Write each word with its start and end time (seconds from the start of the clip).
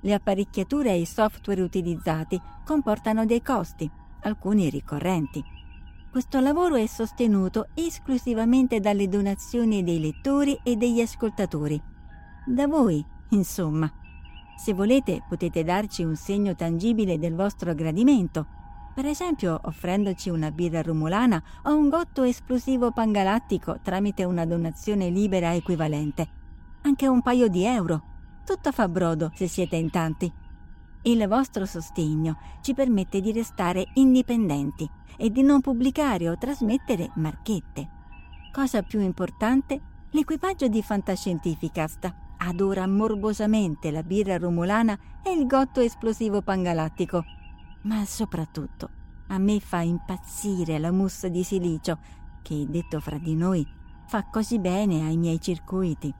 le 0.00 0.14
apparecchiature 0.14 0.90
e 0.90 1.00
i 1.00 1.06
software 1.06 1.62
utilizzati 1.62 2.40
comportano 2.64 3.24
dei 3.26 3.42
costi, 3.42 3.90
alcuni 4.22 4.70
ricorrenti. 4.70 5.42
Questo 6.10 6.40
lavoro 6.40 6.74
è 6.74 6.86
sostenuto 6.86 7.68
esclusivamente 7.74 8.80
dalle 8.80 9.08
donazioni 9.08 9.84
dei 9.84 10.00
lettori 10.00 10.58
e 10.62 10.76
degli 10.76 11.00
ascoltatori. 11.00 11.80
Da 12.46 12.66
voi, 12.66 13.04
insomma. 13.30 13.90
Se 14.56 14.74
volete 14.74 15.22
potete 15.28 15.62
darci 15.62 16.02
un 16.02 16.16
segno 16.16 16.54
tangibile 16.54 17.18
del 17.18 17.34
vostro 17.34 17.74
gradimento, 17.74 18.46
per 18.92 19.06
esempio 19.06 19.58
offrendoci 19.62 20.30
una 20.30 20.50
birra 20.50 20.82
rumulana 20.82 21.42
o 21.62 21.76
un 21.76 21.88
gotto 21.88 22.24
esplosivo 22.24 22.90
pangalattico 22.90 23.78
tramite 23.82 24.24
una 24.24 24.44
donazione 24.44 25.08
libera 25.10 25.54
equivalente. 25.54 26.28
Anche 26.82 27.06
un 27.06 27.22
paio 27.22 27.46
di 27.48 27.64
euro 27.64 28.09
tutto 28.50 28.72
fa 28.72 28.88
brodo 28.88 29.30
se 29.32 29.46
siete 29.46 29.76
in 29.76 29.90
tanti. 29.90 30.30
Il 31.02 31.24
vostro 31.28 31.66
sostegno 31.66 32.36
ci 32.62 32.74
permette 32.74 33.20
di 33.20 33.30
restare 33.30 33.86
indipendenti 33.94 34.90
e 35.16 35.30
di 35.30 35.42
non 35.42 35.60
pubblicare 35.60 36.28
o 36.28 36.36
trasmettere 36.36 37.12
marchette. 37.14 37.88
Cosa 38.52 38.82
più 38.82 38.98
importante, 38.98 39.80
l'equipaggio 40.10 40.66
di 40.66 40.82
Fantascientificast 40.82 42.12
adora 42.38 42.88
morbosamente 42.88 43.92
la 43.92 44.02
birra 44.02 44.36
romulana 44.36 44.98
e 45.22 45.30
il 45.30 45.46
gotto 45.46 45.78
esplosivo 45.78 46.42
pangalattico, 46.42 47.22
ma 47.82 48.04
soprattutto 48.04 48.90
a 49.28 49.38
me 49.38 49.60
fa 49.60 49.82
impazzire 49.82 50.80
la 50.80 50.90
mousse 50.90 51.30
di 51.30 51.44
silicio 51.44 51.98
che, 52.42 52.66
detto 52.68 52.98
fra 52.98 53.16
di 53.16 53.36
noi, 53.36 53.64
fa 54.08 54.24
così 54.24 54.58
bene 54.58 55.06
ai 55.06 55.16
miei 55.16 55.40
circuiti. 55.40 56.12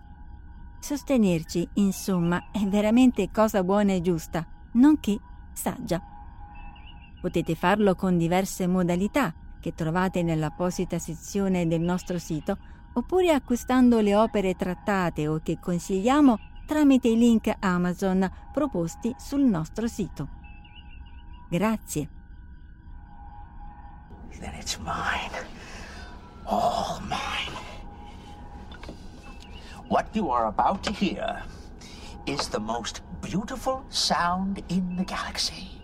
Sostenerci, 0.80 1.68
insomma, 1.74 2.50
è 2.50 2.64
veramente 2.66 3.30
cosa 3.30 3.62
buona 3.62 3.92
e 3.92 4.00
giusta, 4.00 4.44
nonché 4.72 5.18
saggia. 5.52 6.02
Potete 7.20 7.54
farlo 7.54 7.94
con 7.94 8.16
diverse 8.16 8.66
modalità 8.66 9.32
che 9.60 9.74
trovate 9.74 10.22
nell'apposita 10.22 10.98
sezione 10.98 11.66
del 11.66 11.82
nostro 11.82 12.18
sito 12.18 12.56
oppure 12.94 13.32
acquistando 13.32 14.00
le 14.00 14.16
opere 14.16 14.54
trattate 14.54 15.28
o 15.28 15.40
che 15.42 15.58
consigliamo 15.60 16.38
tramite 16.66 17.08
i 17.08 17.16
link 17.16 17.54
Amazon 17.60 18.28
proposti 18.52 19.14
sul 19.18 19.42
nostro 19.42 19.86
sito. 19.86 20.28
Grazie. 21.50 22.08
Then 24.38 24.54
it's 24.54 24.78
mine. 24.78 25.46
All 26.46 27.00
mine. 27.02 27.59
What 29.90 30.06
you 30.14 30.30
are 30.30 30.46
about 30.46 30.84
to 30.84 30.92
hear 30.92 31.42
is 32.24 32.46
the 32.46 32.60
most 32.60 33.00
beautiful 33.20 33.84
sound 33.88 34.62
in 34.68 34.94
the 34.94 35.02
galaxy. 35.02 35.79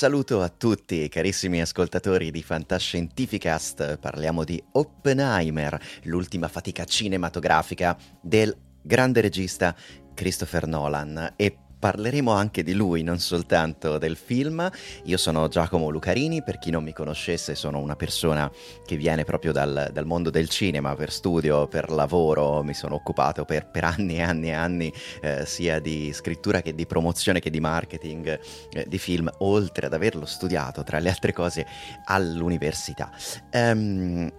Saluto 0.00 0.40
a 0.40 0.48
tutti, 0.48 1.10
carissimi 1.10 1.60
ascoltatori 1.60 2.30
di 2.30 2.42
Fantascientificast. 2.42 3.98
Parliamo 3.98 4.44
di 4.44 4.58
Oppenheimer, 4.72 5.78
l'ultima 6.04 6.48
fatica 6.48 6.86
cinematografica 6.86 7.98
del 8.22 8.56
grande 8.80 9.20
regista 9.20 9.76
Christopher 10.14 10.66
Nolan. 10.66 11.34
E 11.36 11.54
parleremo 11.80 12.30
anche 12.30 12.62
di 12.62 12.74
lui, 12.74 13.02
non 13.02 13.18
soltanto 13.18 13.98
del 13.98 14.16
film. 14.16 14.70
Io 15.04 15.16
sono 15.16 15.48
Giacomo 15.48 15.88
Lucarini, 15.88 16.42
per 16.42 16.58
chi 16.58 16.70
non 16.70 16.84
mi 16.84 16.92
conoscesse 16.92 17.54
sono 17.54 17.78
una 17.78 17.96
persona 17.96 18.48
che 18.84 18.96
viene 18.96 19.24
proprio 19.24 19.50
dal, 19.50 19.88
dal 19.90 20.04
mondo 20.04 20.28
del 20.30 20.48
cinema, 20.50 20.94
per 20.94 21.10
studio, 21.10 21.66
per 21.66 21.90
lavoro, 21.90 22.62
mi 22.62 22.74
sono 22.74 22.94
occupato 22.94 23.44
per, 23.46 23.66
per 23.66 23.84
anni 23.84 24.16
e 24.16 24.22
anni 24.22 24.48
e 24.48 24.52
anni 24.52 24.92
eh, 25.22 25.46
sia 25.46 25.80
di 25.80 26.12
scrittura 26.12 26.60
che 26.60 26.74
di 26.74 26.84
promozione 26.84 27.40
che 27.40 27.50
di 27.50 27.60
marketing 27.60 28.38
eh, 28.72 28.84
di 28.86 28.98
film, 28.98 29.30
oltre 29.38 29.86
ad 29.86 29.94
averlo 29.94 30.26
studiato 30.26 30.84
tra 30.84 30.98
le 30.98 31.08
altre 31.08 31.32
cose 31.32 31.66
all'università. 32.04 33.10
Um, 33.52 34.30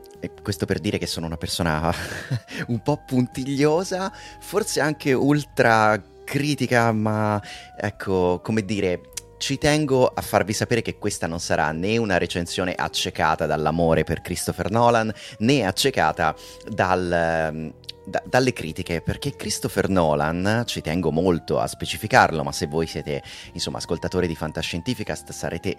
questo 0.43 0.67
per 0.67 0.79
dire 0.79 0.99
che 0.99 1.07
sono 1.07 1.25
una 1.25 1.37
persona 1.37 1.91
un 2.67 2.79
po' 2.81 3.01
puntigliosa, 3.03 4.11
forse 4.39 4.79
anche 4.79 5.13
ultra 5.13 5.99
critica, 6.31 6.93
ma 6.93 7.41
ecco, 7.75 8.39
come 8.41 8.63
dire, 8.63 9.01
ci 9.37 9.57
tengo 9.57 10.07
a 10.07 10.21
farvi 10.21 10.53
sapere 10.53 10.81
che 10.81 10.97
questa 10.97 11.27
non 11.27 11.41
sarà 11.41 11.73
né 11.73 11.97
una 11.97 12.17
recensione 12.17 12.73
accecata 12.73 13.45
dall'amore 13.45 14.05
per 14.05 14.21
Christopher 14.21 14.71
Nolan, 14.71 15.13
né 15.39 15.65
accecata 15.65 16.33
dal, 16.69 17.11
ehm, 17.11 17.73
da, 18.05 18.23
dalle 18.25 18.53
critiche, 18.53 19.01
perché 19.01 19.35
Christopher 19.35 19.89
Nolan, 19.89 20.63
ci 20.65 20.79
tengo 20.79 21.11
molto 21.11 21.59
a 21.59 21.67
specificarlo, 21.67 22.45
ma 22.45 22.53
se 22.53 22.67
voi 22.67 22.87
siete 22.87 23.21
insomma 23.51 23.79
ascoltatori 23.79 24.25
di 24.25 24.35
Fantascientificast 24.35 25.33
sarete 25.33 25.75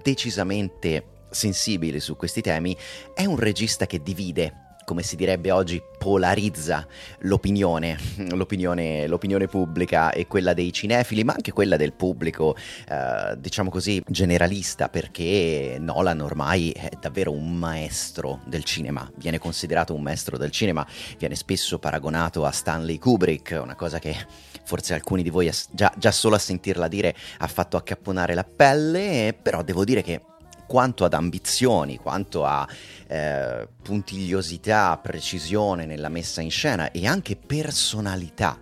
decisamente 0.00 1.26
sensibili 1.30 1.98
su 1.98 2.14
questi 2.14 2.40
temi, 2.40 2.76
è 3.14 3.24
un 3.24 3.36
regista 3.36 3.86
che 3.86 4.00
divide 4.00 4.67
come 4.88 5.02
si 5.02 5.16
direbbe 5.16 5.50
oggi, 5.50 5.82
polarizza 5.98 6.86
l'opinione, 7.18 7.98
l'opinione, 8.30 9.06
l'opinione, 9.06 9.46
pubblica 9.46 10.12
e 10.12 10.26
quella 10.26 10.54
dei 10.54 10.72
cinefili, 10.72 11.24
ma 11.24 11.34
anche 11.34 11.52
quella 11.52 11.76
del 11.76 11.92
pubblico, 11.92 12.56
eh, 12.88 13.36
diciamo 13.36 13.68
così, 13.68 14.02
generalista, 14.08 14.88
perché 14.88 15.76
Nolan 15.78 16.22
ormai 16.22 16.70
è 16.70 16.88
davvero 16.98 17.32
un 17.32 17.54
maestro 17.58 18.40
del 18.46 18.64
cinema, 18.64 19.06
viene 19.16 19.38
considerato 19.38 19.92
un 19.94 20.00
maestro 20.00 20.38
del 20.38 20.52
cinema, 20.52 20.86
viene 21.18 21.34
spesso 21.34 21.78
paragonato 21.78 22.46
a 22.46 22.50
Stanley 22.50 22.96
Kubrick, 22.96 23.60
una 23.62 23.76
cosa 23.76 23.98
che 23.98 24.16
forse 24.64 24.94
alcuni 24.94 25.22
di 25.22 25.28
voi 25.28 25.50
già, 25.70 25.92
già 25.98 26.10
solo 26.10 26.36
a 26.36 26.38
sentirla 26.38 26.88
dire 26.88 27.14
ha 27.40 27.46
fatto 27.46 27.76
accapponare 27.76 28.32
la 28.32 28.44
pelle, 28.44 29.36
però 29.38 29.62
devo 29.62 29.84
dire 29.84 30.00
che 30.00 30.22
quanto 30.68 31.06
ad 31.06 31.14
ambizioni, 31.14 31.96
quanto 31.96 32.44
a 32.44 32.68
eh, 33.06 33.66
puntigliosità, 33.82 34.98
precisione 35.02 35.86
nella 35.86 36.10
messa 36.10 36.42
in 36.42 36.50
scena 36.50 36.92
e 36.92 37.06
anche 37.06 37.36
personalità, 37.36 38.60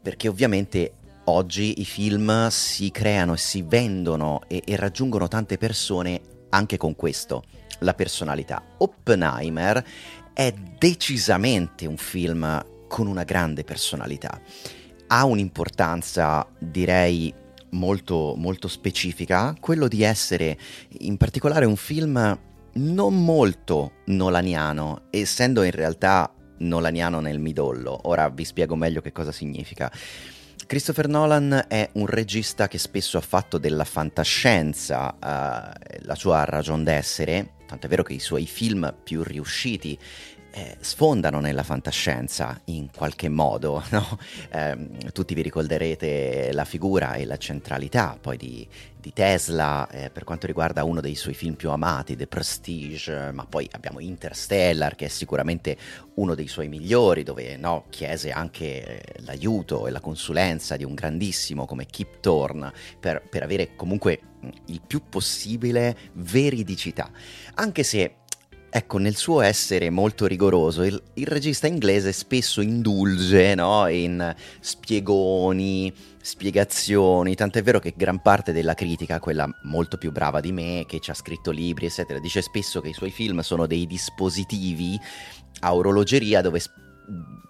perché 0.00 0.28
ovviamente 0.28 0.92
oggi 1.24 1.80
i 1.80 1.86
film 1.86 2.48
si 2.48 2.90
creano 2.90 3.32
e 3.32 3.38
si 3.38 3.62
vendono 3.62 4.42
e, 4.46 4.62
e 4.64 4.76
raggiungono 4.76 5.26
tante 5.26 5.56
persone 5.56 6.20
anche 6.50 6.76
con 6.76 6.94
questo, 6.94 7.44
la 7.80 7.94
personalità. 7.94 8.62
Oppenheimer 8.76 9.82
è 10.34 10.52
decisamente 10.52 11.86
un 11.86 11.96
film 11.96 12.64
con 12.88 13.06
una 13.06 13.24
grande 13.24 13.64
personalità. 13.64 14.38
Ha 15.06 15.24
un'importanza, 15.24 16.46
direi, 16.58 17.32
molto, 17.70 18.34
molto 18.36 18.68
specifica, 18.68 19.54
quello 19.58 19.88
di 19.88 20.02
essere 20.02 20.56
in 21.00 21.16
particolare 21.16 21.66
un 21.66 21.76
film 21.76 22.38
non 22.74 23.24
molto 23.24 23.92
nolaniano, 24.06 25.02
essendo 25.10 25.62
in 25.62 25.72
realtà 25.72 26.32
nolaniano 26.58 27.20
nel 27.20 27.38
midollo. 27.38 28.00
Ora 28.04 28.28
vi 28.28 28.44
spiego 28.44 28.76
meglio 28.76 29.00
che 29.00 29.12
cosa 29.12 29.32
significa. 29.32 29.90
Christopher 30.66 31.08
Nolan 31.08 31.64
è 31.66 31.88
un 31.94 32.06
regista 32.06 32.68
che 32.68 32.78
spesso 32.78 33.16
ha 33.16 33.22
fatto 33.22 33.56
della 33.56 33.84
fantascienza 33.84 35.14
uh, 35.14 36.04
la 36.04 36.14
sua 36.14 36.44
ragion 36.44 36.84
d'essere, 36.84 37.54
tant'è 37.66 37.88
vero 37.88 38.02
che 38.02 38.12
i 38.12 38.18
suoi 38.18 38.46
film 38.46 38.94
più 39.02 39.22
riusciti 39.22 39.98
eh, 40.50 40.76
sfondano 40.80 41.40
nella 41.40 41.62
fantascienza 41.62 42.60
in 42.64 42.88
qualche 42.94 43.28
modo. 43.28 43.82
No? 43.98 44.18
Eh, 44.50 45.10
tutti 45.12 45.34
vi 45.34 45.42
ricorderete 45.42 46.50
la 46.52 46.64
figura 46.64 47.14
e 47.14 47.24
la 47.24 47.38
centralità 47.38 48.18
poi 48.20 48.36
di, 48.36 48.68
di 49.00 49.12
Tesla 49.12 49.88
eh, 49.88 50.10
per 50.10 50.24
quanto 50.24 50.46
riguarda 50.46 50.84
uno 50.84 51.00
dei 51.00 51.14
suoi 51.14 51.34
film 51.34 51.54
più 51.54 51.70
amati, 51.70 52.16
The 52.16 52.26
Prestige, 52.26 53.32
ma 53.32 53.46
poi 53.46 53.66
abbiamo 53.72 54.00
Interstellar 54.00 54.94
che 54.94 55.06
è 55.06 55.08
sicuramente 55.08 55.76
uno 56.14 56.34
dei 56.34 56.48
suoi 56.48 56.68
migliori, 56.68 57.22
dove 57.22 57.56
no, 57.56 57.86
chiese 57.88 58.30
anche 58.30 59.00
eh, 59.00 59.22
l'aiuto 59.22 59.86
e 59.86 59.90
la 59.90 60.00
consulenza 60.00 60.76
di 60.76 60.84
un 60.84 60.94
grandissimo 60.94 61.64
come 61.64 61.86
Kip 61.86 62.20
Thorne 62.20 62.72
per, 63.00 63.26
per 63.28 63.42
avere 63.42 63.74
comunque 63.74 64.20
il 64.66 64.80
più 64.86 65.02
possibile 65.08 65.96
veridicità. 66.12 67.10
Anche 67.54 67.82
se 67.82 68.14
Ecco, 68.70 68.98
nel 68.98 69.16
suo 69.16 69.40
essere 69.40 69.88
molto 69.88 70.26
rigoroso, 70.26 70.82
il, 70.82 71.00
il 71.14 71.26
regista 71.26 71.66
inglese 71.66 72.12
spesso 72.12 72.60
indulge 72.60 73.54
no? 73.54 73.88
in 73.88 74.34
spiegoni, 74.60 75.90
spiegazioni, 76.20 77.34
tant'è 77.34 77.62
vero 77.62 77.78
che 77.78 77.94
gran 77.96 78.20
parte 78.20 78.52
della 78.52 78.74
critica, 78.74 79.20
quella 79.20 79.48
molto 79.62 79.96
più 79.96 80.12
brava 80.12 80.40
di 80.40 80.52
me, 80.52 80.84
che 80.86 81.00
ci 81.00 81.10
ha 81.10 81.14
scritto 81.14 81.50
libri, 81.50 81.86
eccetera, 81.86 82.18
dice 82.18 82.42
spesso 82.42 82.82
che 82.82 82.90
i 82.90 82.94
suoi 82.94 83.10
film 83.10 83.40
sono 83.40 83.66
dei 83.66 83.86
dispositivi 83.86 85.00
a 85.60 85.74
orologeria 85.74 86.42
dove 86.42 86.60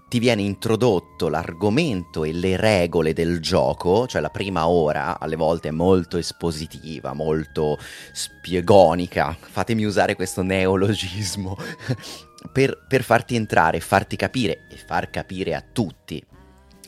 ti 0.09 0.19
viene 0.19 0.41
introdotto 0.43 1.29
l'argomento 1.29 2.25
e 2.25 2.33
le 2.33 2.57
regole 2.57 3.13
del 3.13 3.41
gioco, 3.41 4.07
cioè 4.07 4.23
la 4.23 4.31
prima 4.31 4.67
ora 4.67 5.21
alle 5.21 5.37
volte 5.37 5.69
è 5.69 5.73
molto 5.73 6.17
espositiva, 6.17 7.13
molto 7.13 7.79
spiegonica, 8.13 9.37
fatemi 9.39 9.85
usare 9.85 10.15
questo 10.15 10.43
neologismo, 10.43 11.57
per, 12.53 12.87
per 12.89 13.03
farti 13.03 13.37
entrare, 13.37 13.81
farti 13.81 14.17
capire 14.17 14.67
e 14.71 14.77
far 14.77 15.11
capire 15.11 15.55
a 15.55 15.63
tutti. 15.63 16.25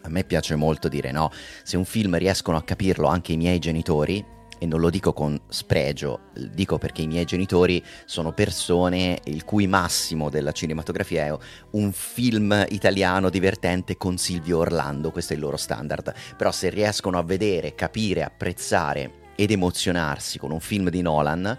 A 0.03 0.09
me 0.09 0.25
piace 0.25 0.57
molto 0.57 0.89
dire 0.89 1.13
no, 1.13 1.31
se 1.63 1.77
un 1.77 1.85
film 1.85 2.17
riescono 2.17 2.57
a 2.57 2.63
capirlo 2.63 3.07
anche 3.07 3.33
i 3.33 3.37
miei 3.37 3.59
genitori, 3.59 4.25
e 4.63 4.67
non 4.67 4.79
lo 4.79 4.91
dico 4.91 5.15
con 5.15 5.41
spregio, 5.49 6.21
dico 6.53 6.77
perché 6.77 7.01
i 7.01 7.07
miei 7.07 7.25
genitori 7.25 7.83
sono 8.05 8.33
persone 8.33 9.19
il 9.25 9.47
cui 9.47 9.67
massimo 9.67 10.29
della 10.29 10.53
cinematografia 10.53 11.25
è 11.25 11.39
un 11.71 11.93
film 11.93 12.67
italiano 12.69 13.31
divertente 13.31 13.97
con 13.97 14.19
Silvio 14.19 14.59
Orlando, 14.59 15.13
questo 15.13 15.33
è 15.33 15.37
il 15.37 15.43
loro 15.43 15.57
standard. 15.57 16.13
Però 16.37 16.53
se 16.53 16.69
riescono 16.69 17.17
a 17.17 17.23
vedere, 17.23 17.75
capire, 17.75 18.23
apprezzare 18.23 19.31
ed 19.35 19.51
emozionarsi 19.51 20.39
con 20.39 20.51
un 20.51 20.61
film 20.61 20.91
di 20.91 21.01
Nolan, 21.01 21.59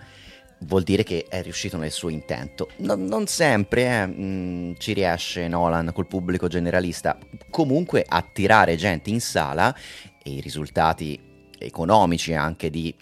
vuol 0.59 0.83
dire 0.83 1.01
che 1.01 1.25
è 1.27 1.42
riuscito 1.42 1.77
nel 1.77 1.89
suo 1.89 2.09
intento. 2.09 2.69
Non, 2.77 3.06
non 3.06 3.25
sempre 3.25 3.81
eh, 3.83 4.06
mh, 4.06 4.24
mm, 4.24 4.74
ci 4.77 4.94
riesce 4.94 5.48
Nolan 5.48 5.92
col 5.92 6.06
pubblico 6.06 6.48
generalista, 6.48 7.18
comunque 7.50 8.06
attirare 8.07 8.75
gente 8.75 9.09
in 9.09 9.21
sala 9.21 9.75
e 10.21 10.33
i 10.33 10.39
risultati 10.39 11.30
economici 11.61 12.33
anche 12.33 12.69
di 12.69 12.93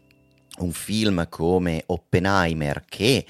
un 0.60 0.72
film 0.72 1.28
come 1.30 1.84
Oppenheimer 1.86 2.84
che 2.88 3.26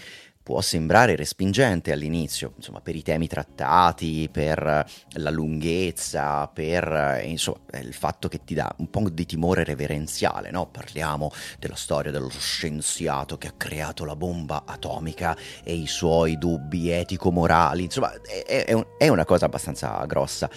può 0.49 0.61
sembrare 0.61 1.15
respingente 1.15 1.91
all'inizio, 1.91 2.53
insomma, 2.55 2.81
per 2.81 2.95
i 2.95 3.03
temi 3.03 3.27
trattati, 3.27 4.27
per 4.31 4.83
la 5.11 5.29
lunghezza, 5.29 6.47
per 6.47 7.21
insomma, 7.23 7.59
il 7.80 7.94
fatto 7.94 8.27
che 8.27 8.44
ti 8.44 8.56
dà 8.56 8.73
un 8.77 8.89
po' 8.89 9.09
di 9.11 9.27
timore 9.27 9.63
reverenziale, 9.63 10.49
no? 10.49 10.65
Parliamo 10.65 11.31
della 11.59 11.75
storia 11.75 12.09
dello 12.09 12.31
scienziato 12.31 13.37
che 13.37 13.45
ha 13.45 13.54
creato 13.56 14.06
la 14.06 14.15
bomba 14.15 14.63
atomica 14.65 15.37
e 15.63 15.75
i 15.75 15.85
suoi 15.85 16.39
dubbi 16.39 16.89
etico-morali, 16.89 17.83
insomma, 17.83 18.11
è, 18.19 18.65
è, 18.65 18.73
un, 18.73 18.83
è 18.97 19.07
una 19.07 19.25
cosa 19.25 19.45
abbastanza 19.45 20.04
grossa. 20.07 20.49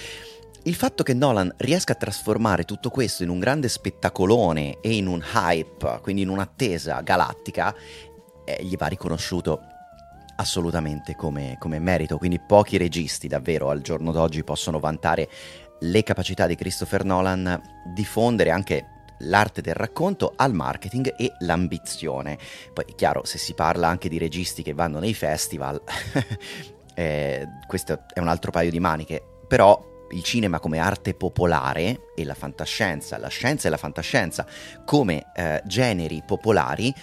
Il 0.64 0.76
fatto 0.76 1.02
che 1.02 1.12
Nolan 1.12 1.52
riesca 1.56 1.94
a 1.94 1.96
trasformare 1.96 2.62
tutto 2.62 2.88
questo 2.88 3.24
in 3.24 3.30
un 3.30 3.40
grande 3.40 3.68
spettacolone 3.68 4.78
e 4.80 4.94
in 4.94 5.08
un 5.08 5.20
hype, 5.34 5.98
quindi 6.02 6.22
in 6.22 6.28
un'attesa 6.28 7.00
galattica, 7.00 7.74
eh, 8.44 8.62
gli 8.62 8.76
va 8.76 8.86
riconosciuto 8.86 9.60
assolutamente 10.36 11.16
come, 11.16 11.56
come, 11.58 11.80
merito. 11.80 12.16
Quindi 12.16 12.38
pochi 12.38 12.76
registi 12.76 13.26
davvero 13.26 13.70
al 13.70 13.80
giorno 13.80 14.12
d'oggi 14.12 14.44
possono 14.44 14.78
vantare 14.78 15.28
le 15.80 16.02
capacità 16.04 16.46
di 16.46 16.54
Christopher 16.54 17.04
Nolan 17.04 17.60
di 17.92 18.04
fondere 18.04 18.50
anche 18.50 18.86
l'arte 19.24 19.62
del 19.62 19.74
racconto 19.74 20.32
al 20.36 20.52
marketing 20.52 21.12
e 21.16 21.32
l'ambizione. 21.40 22.38
Poi 22.72 22.84
è 22.88 22.94
chiaro, 22.94 23.24
se 23.24 23.36
si 23.36 23.54
parla 23.54 23.88
anche 23.88 24.08
di 24.08 24.16
registi 24.16 24.62
che 24.62 24.74
vanno 24.74 25.00
nei 25.00 25.14
festival, 25.14 25.82
eh, 26.94 27.48
questo 27.66 28.04
è 28.12 28.20
un 28.20 28.28
altro 28.28 28.52
paio 28.52 28.70
di 28.70 28.78
maniche, 28.78 29.20
però 29.48 29.90
il 30.12 30.22
cinema 30.22 30.60
come 30.60 30.78
arte 30.78 31.14
popolare 31.14 32.12
e 32.14 32.24
la 32.24 32.34
fantascienza, 32.34 33.18
la 33.18 33.28
scienza 33.28 33.68
e 33.68 33.70
la 33.70 33.76
fantascienza 33.76 34.46
come 34.84 35.26
eh, 35.34 35.62
generi 35.66 36.22
popolari 36.26 36.94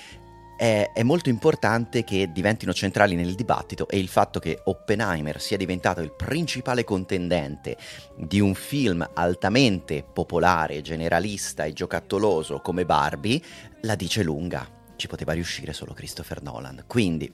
è, 0.59 0.91
è, 0.93 1.03
molto 1.03 1.29
importante 1.29 2.03
che 2.03 2.31
diventino 2.33 2.73
centrali 2.73 3.15
nel 3.15 3.33
dibattito 3.33 3.87
e 3.87 3.97
il 3.97 4.09
fatto 4.09 4.39
che 4.39 4.59
Oppenheimer 4.65 5.39
sia 5.39 5.55
diventato 5.55 6.01
il 6.01 6.11
principale 6.11 6.83
contendente 6.83 7.77
di 8.17 8.41
un 8.41 8.53
film 8.55 9.09
altamente 9.13 10.03
popolare, 10.03 10.81
generalista 10.81 11.63
e 11.63 11.71
giocattoloso 11.71 12.59
come 12.59 12.83
Barbie 12.83 13.41
la 13.83 13.95
dice 13.95 14.21
lunga. 14.21 14.67
Ci 14.97 15.07
poteva 15.07 15.31
riuscire 15.31 15.71
solo 15.71 15.93
Christopher 15.93 16.41
Nolan. 16.41 16.83
Quindi 16.87 17.33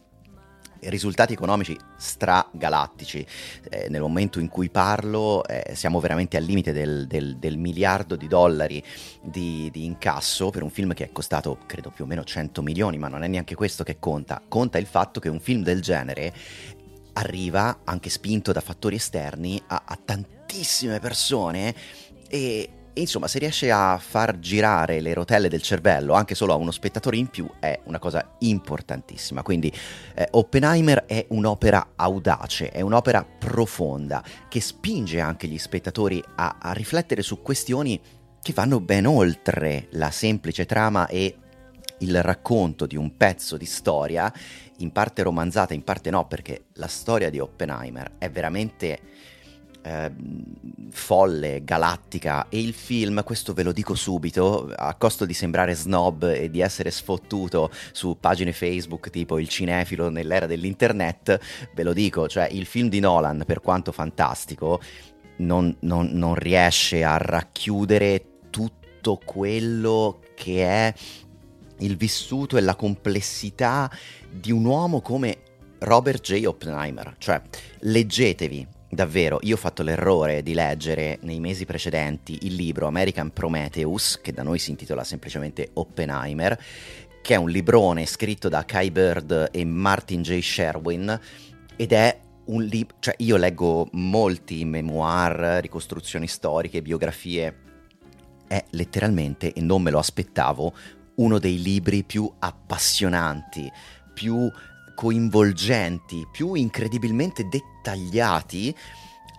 risultati 0.82 1.34
economici 1.34 1.78
stragalattici. 1.98 3.26
Eh, 3.70 3.90
nel 3.90 4.02
momento 4.02 4.40
in 4.40 4.50
cui 4.50 4.70
parlo 4.70 5.46
eh, 5.46 5.74
siamo 5.76 6.00
veramente 6.00 6.38
al 6.38 6.44
limite 6.44 6.72
del, 6.72 7.08
del, 7.08 7.38
del 7.38 7.58
miliardo 7.58 8.16
di 8.16 8.28
dollari 8.28 8.84
di, 9.22 9.70
di, 9.72 9.86
incasso 9.86 10.50
per 10.50 10.64
un 10.64 10.70
film 10.70 10.94
che 10.94 11.06
è 11.06 11.12
costato 11.12 11.60
credo 11.66 11.90
più 11.90 12.04
o 12.04 12.08
meno 12.08 12.24
100 12.24 12.62
milioni, 12.62 12.98
ma 12.98 13.08
non 13.08 13.24
è 13.24 13.28
neanche 13.28 13.56
questo 13.56 13.84
che 13.84 13.98
conta. 14.00 14.42
Conta 14.48 14.78
il 14.78 14.86
fatto 14.86 15.20
che 15.20 15.30
un 15.30 15.40
film 15.40 15.64
del 15.64 15.82
genere 15.82 16.34
arriva, 17.14 17.80
anche 17.84 18.10
spinto 18.10 18.52
da 18.52 18.62
fattori 18.62 18.96
esterni, 18.96 19.62
a, 19.68 19.84
a 19.86 20.00
tantissime 20.04 21.00
persone 21.00 21.74
e, 22.28 22.70
insomma, 23.02 23.28
se 23.28 23.40
riesce 23.40 23.72
a 23.72 23.98
far 23.98 24.40
girare 24.40 25.02
le 25.02 25.14
rotelle 25.14 25.50
del 25.50 25.62
cervello 25.62 26.14
anche 26.14 26.36
solo 26.36 26.54
a 26.54 26.56
uno 26.56 26.72
spettatore 26.72 27.18
in 27.18 27.28
più 27.28 27.50
è 27.60 27.80
una 27.86 28.00
cosa 28.00 28.36
importantissima. 28.40 29.42
Quindi 29.42 29.72
eh, 30.16 30.28
Oppenheimer 30.32 31.06
è 31.06 31.26
un'opera 31.30 31.94
audace, 31.96 32.70
è 32.70 32.82
un'opera 32.82 33.26
profonda 33.26 34.24
che 34.50 34.62
spinge 34.62 35.20
anche 35.20 35.48
gli 35.48 35.58
spettatori 35.58 36.24
a, 36.36 36.58
a 36.60 36.72
riflettere 36.72 37.22
su 37.22 37.42
questioni 37.42 38.00
che 38.42 38.54
vanno 38.54 38.80
ben 38.80 39.06
oltre 39.06 39.88
la 39.92 40.12
semplice 40.12 40.66
trama 40.66 41.08
e 41.08 41.38
il 42.00 42.22
racconto 42.22 42.86
di 42.86 42.96
un 42.96 43.16
pezzo 43.18 43.58
di 43.58 43.66
storia, 43.66 44.32
in 44.78 44.92
parte 44.92 45.24
romanzata, 45.24 45.74
in 45.74 45.84
parte 45.84 46.10
no, 46.10 46.28
perché 46.28 46.66
la 46.74 46.88
storia 46.88 47.30
di 47.30 47.40
Oppenheimer 47.40 48.14
è 48.18 48.30
veramente 48.30 49.00
eh, 49.86 50.12
folle, 50.90 51.64
galattica 51.64 52.48
e 52.50 52.60
il 52.60 52.74
film, 52.74 53.24
questo 53.24 53.54
ve 53.54 53.62
lo 53.64 53.72
dico 53.72 53.94
subito, 53.94 54.72
a 54.76 54.96
costo 54.96 55.26
di 55.26 55.34
sembrare 55.34 55.76
snob 55.76 56.24
e 56.24 56.50
di 56.50 56.60
essere 56.60 56.90
sfottuto 56.90 57.70
su 57.92 58.18
pagine 58.20 58.52
Facebook 58.52 59.10
tipo 59.12 59.38
il 59.38 59.48
cinefilo 59.48 60.10
nell'era 60.10 60.48
dell'internet, 60.48 61.40
ve 61.74 61.84
lo 61.84 61.94
dico, 61.94 62.28
cioè 62.28 62.48
il 62.52 62.66
film 62.66 62.90
di 62.90 63.00
Nolan, 63.00 63.44
per 63.46 63.62
quanto 63.62 63.92
fantastico, 63.92 64.82
non, 65.38 65.76
non, 65.82 66.10
non 66.14 66.34
riesce 66.34 67.04
a 67.04 67.18
racchiudere 67.18 68.26
tutto 68.50 69.20
quello 69.24 70.22
che 70.34 70.64
è 70.66 70.94
il 71.80 71.96
vissuto 71.96 72.58
e 72.58 72.62
la 72.62 72.76
complessità 72.76 73.92
di 74.32 74.52
un 74.52 74.66
uomo 74.66 75.02
come 75.02 75.38
Robert 75.80 76.24
J. 76.24 76.46
Oppenheimer. 76.46 77.16
Cioè, 77.20 77.42
leggetevi 77.82 78.74
Davvero, 78.96 79.40
io 79.42 79.56
ho 79.56 79.58
fatto 79.58 79.84
l'errore 79.84 80.42
di 80.42 80.54
leggere 80.54 81.20
nei 81.24 81.42
mesi 81.42 81.66
precedenti 81.66 82.40
il 82.44 82.56
libro 82.56 82.88
American 82.88 83.34
Prometheus, 83.34 84.22
che 84.22 84.32
da 84.32 84.42
noi 84.42 84.58
si 84.58 84.72
intitola 84.72 85.04
semplicemente 85.04 85.72
Oppenheimer, 85.74 86.58
che 87.22 87.34
è 87.34 87.38
un 87.38 87.50
librone 87.50 88.06
scritto 88.06 88.48
da 88.48 88.64
Kai 88.64 88.92
Bird 88.92 89.50
e 89.52 89.66
Martin 89.66 90.22
J. 90.22 90.40
Sherwin, 90.40 91.20
ed 91.76 91.92
è 91.92 92.20
un 92.46 92.64
libro, 92.64 92.96
cioè 93.00 93.16
io 93.18 93.36
leggo 93.36 93.90
molti 93.92 94.64
memoir, 94.64 95.60
ricostruzioni 95.62 96.28
storiche, 96.28 96.82
biografie, 96.82 97.54
è 98.48 98.64
letteralmente, 98.70 99.52
e 99.52 99.60
non 99.60 99.82
me 99.82 99.92
lo 99.92 100.00
aspettavo, 100.00 100.74
uno 101.16 101.38
dei 101.38 101.62
libri 101.62 102.06
più 102.06 102.32
appassionanti, 102.40 103.70
più 104.14 104.50
coinvolgenti, 104.96 106.26
più 106.32 106.54
incredibilmente 106.54 107.44
dettagliati 107.44 107.74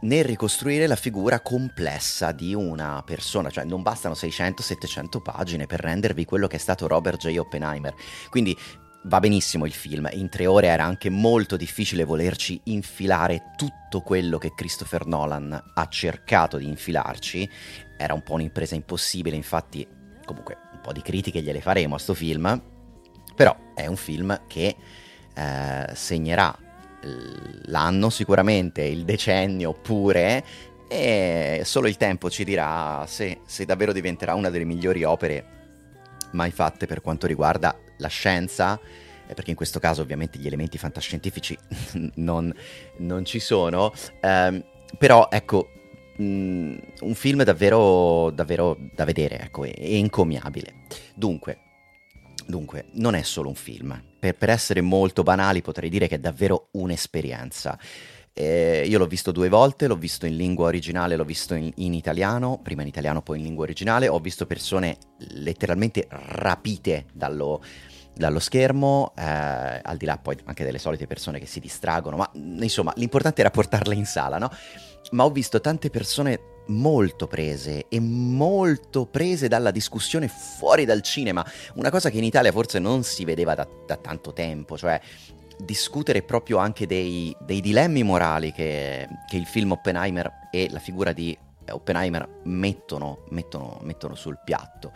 nel 0.00 0.24
ricostruire 0.24 0.86
la 0.86 0.96
figura 0.96 1.40
complessa 1.40 2.32
di 2.32 2.54
una 2.54 3.02
persona, 3.04 3.50
cioè 3.50 3.64
non 3.64 3.82
bastano 3.82 4.14
600-700 4.14 5.22
pagine 5.22 5.66
per 5.66 5.80
rendervi 5.80 6.24
quello 6.24 6.46
che 6.46 6.56
è 6.56 6.60
stato 6.60 6.86
Robert 6.86 7.26
J. 7.26 7.36
Oppenheimer. 7.38 7.94
Quindi 8.28 8.56
va 9.04 9.20
benissimo 9.20 9.66
il 9.66 9.72
film, 9.72 10.08
in 10.12 10.28
tre 10.28 10.46
ore 10.46 10.66
era 10.66 10.84
anche 10.84 11.10
molto 11.10 11.56
difficile 11.56 12.04
volerci 12.04 12.60
infilare 12.64 13.52
tutto 13.56 14.00
quello 14.00 14.38
che 14.38 14.52
Christopher 14.54 15.06
Nolan 15.06 15.72
ha 15.74 15.88
cercato 15.88 16.56
di 16.56 16.66
infilarci, 16.66 17.48
era 17.96 18.14
un 18.14 18.22
po' 18.22 18.34
un'impresa 18.34 18.74
impossibile, 18.74 19.36
infatti 19.36 19.86
comunque 20.24 20.58
un 20.72 20.80
po' 20.82 20.92
di 20.92 21.02
critiche 21.02 21.40
gliele 21.40 21.60
faremo 21.60 21.94
a 21.94 21.98
sto 21.98 22.14
film, 22.14 22.60
però 23.34 23.56
è 23.74 23.86
un 23.86 23.96
film 23.96 24.42
che 24.48 24.76
eh, 25.34 25.86
segnerà 25.94 26.56
l'anno 27.64 28.10
sicuramente, 28.10 28.82
il 28.82 29.04
decennio 29.04 29.72
pure, 29.72 30.44
e 30.88 31.62
solo 31.64 31.88
il 31.88 31.96
tempo 31.96 32.30
ci 32.30 32.44
dirà 32.44 33.04
se, 33.06 33.40
se 33.44 33.64
davvero 33.64 33.92
diventerà 33.92 34.34
una 34.34 34.50
delle 34.50 34.64
migliori 34.64 35.02
opere 35.02 35.54
mai 36.32 36.50
fatte 36.50 36.86
per 36.86 37.00
quanto 37.00 37.26
riguarda 37.26 37.76
la 37.98 38.08
scienza, 38.08 38.78
eh, 39.26 39.34
perché 39.34 39.50
in 39.50 39.56
questo 39.56 39.80
caso 39.80 40.02
ovviamente 40.02 40.38
gli 40.38 40.46
elementi 40.46 40.78
fantascientifici 40.78 41.56
non, 42.16 42.52
non 42.98 43.24
ci 43.24 43.40
sono, 43.40 43.92
ehm, 44.20 44.64
però 44.98 45.28
ecco, 45.30 45.70
mh, 46.16 46.24
mm, 46.24 46.76
un 47.00 47.14
film 47.14 47.42
davvero, 47.42 48.30
davvero 48.30 48.76
da 48.94 49.04
vedere, 49.04 49.40
ecco, 49.40 49.64
è, 49.64 49.74
encomiabile. 49.76 50.84
Dunque, 51.14 51.60
Dunque, 52.46 52.86
non 52.92 53.14
è 53.14 53.22
solo 53.22 53.48
un 53.48 53.56
film. 53.56 54.00
Per, 54.26 54.34
per, 54.34 54.50
essere 54.50 54.80
molto 54.80 55.22
banali 55.22 55.62
potrei 55.62 55.88
dire 55.88 56.08
che 56.08 56.16
è 56.16 56.18
davvero 56.18 56.68
un'esperienza. 56.72 57.78
Eh, 58.32 58.84
io 58.86 58.98
l'ho 58.98 59.06
visto 59.06 59.30
due 59.30 59.48
volte, 59.48 59.86
l'ho 59.86 59.96
visto 59.96 60.26
in 60.26 60.36
lingua 60.36 60.66
originale, 60.66 61.16
l'ho 61.16 61.24
visto 61.24 61.54
in, 61.54 61.70
in, 61.76 61.94
italiano, 61.94 62.60
prima 62.62 62.82
in 62.82 62.88
italiano, 62.88 63.22
poi 63.22 63.38
in 63.38 63.44
lingua 63.44 63.64
originale. 63.64 64.08
Ho 64.08 64.18
visto 64.18 64.44
persone 64.46 64.98
letteralmente 65.30 66.06
rapite 66.10 67.06
dallo, 67.12 67.62
dallo 68.14 68.40
schermo, 68.40 69.12
eh, 69.16 69.22
al 69.82 69.96
di 69.96 70.04
là 70.04 70.18
poi 70.18 70.36
anche 70.44 70.64
delle 70.64 70.78
solite 70.78 71.06
persone 71.06 71.38
che 71.38 71.46
si 71.46 71.60
distraggono, 71.60 72.16
ma 72.16 72.30
insomma 72.34 72.92
l'importante 72.96 73.40
era 73.40 73.50
portarle 73.50 73.94
in 73.94 74.06
sala, 74.06 74.38
no? 74.38 74.50
Ma 75.12 75.24
ho 75.24 75.30
visto 75.30 75.60
tante 75.60 75.88
persone 75.88 76.40
molto 76.66 77.26
prese 77.26 77.86
e 77.88 78.00
molto 78.00 79.06
prese 79.06 79.48
dalla 79.48 79.70
discussione 79.70 80.28
fuori 80.28 80.84
dal 80.84 81.02
cinema, 81.02 81.44
una 81.74 81.90
cosa 81.90 82.10
che 82.10 82.18
in 82.18 82.24
Italia 82.24 82.52
forse 82.52 82.78
non 82.78 83.02
si 83.02 83.24
vedeva 83.24 83.54
da, 83.54 83.66
da 83.86 83.96
tanto 83.96 84.32
tempo, 84.32 84.76
cioè 84.76 85.00
discutere 85.58 86.22
proprio 86.22 86.58
anche 86.58 86.86
dei, 86.86 87.34
dei 87.40 87.60
dilemmi 87.60 88.02
morali 88.02 88.52
che, 88.52 89.08
che, 89.26 89.36
il 89.36 89.46
film 89.46 89.72
Oppenheimer 89.72 90.48
e 90.50 90.68
la 90.70 90.78
figura 90.78 91.12
di 91.12 91.36
Oppenheimer 91.70 92.40
mettono, 92.44 93.24
mettono, 93.30 93.78
mettono 93.82 94.14
sul 94.14 94.38
piatto. 94.44 94.92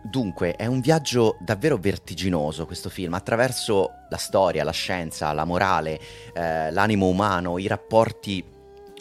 Dunque, 0.00 0.52
è 0.52 0.66
un 0.66 0.80
viaggio 0.80 1.36
davvero 1.40 1.76
vertiginoso 1.76 2.66
questo 2.66 2.88
film, 2.88 3.14
attraverso 3.14 3.90
la 4.08 4.16
storia, 4.16 4.64
la 4.64 4.70
scienza, 4.70 5.32
la 5.32 5.44
morale, 5.44 6.00
eh, 6.32 6.70
l'animo 6.70 7.08
umano, 7.08 7.58
i 7.58 7.66
rapporti 7.66 8.42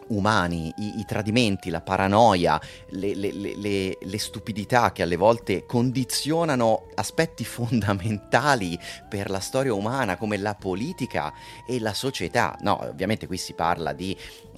umani, 0.10 0.74
i, 0.78 1.00
i 1.00 1.06
tradimenti, 1.06 1.70
la 1.70 1.82
paranoia, 1.82 2.60
le, 2.90 3.16
le, 3.16 3.32
le, 3.32 3.98
le, 4.00 4.20
stupidità 4.20 4.92
che 4.92 5.04
alle 5.04 5.16
volte 5.16 5.66
condizionano 5.66 6.88
aspetti 6.96 7.44
fondamentali 7.46 8.78
per 9.08 9.30
la 9.30 9.40
storia 9.40 9.74
umana 9.74 10.18
come 10.18 10.38
la 10.38 10.56
politica 10.56 11.34
e 11.68 11.80
la 11.80 11.94
società. 11.94 12.56
No, 12.62 12.80
ovviamente 12.84 13.28
qui 13.28 13.38
si 13.38 13.54
parla 13.54 13.94
di 13.94 14.16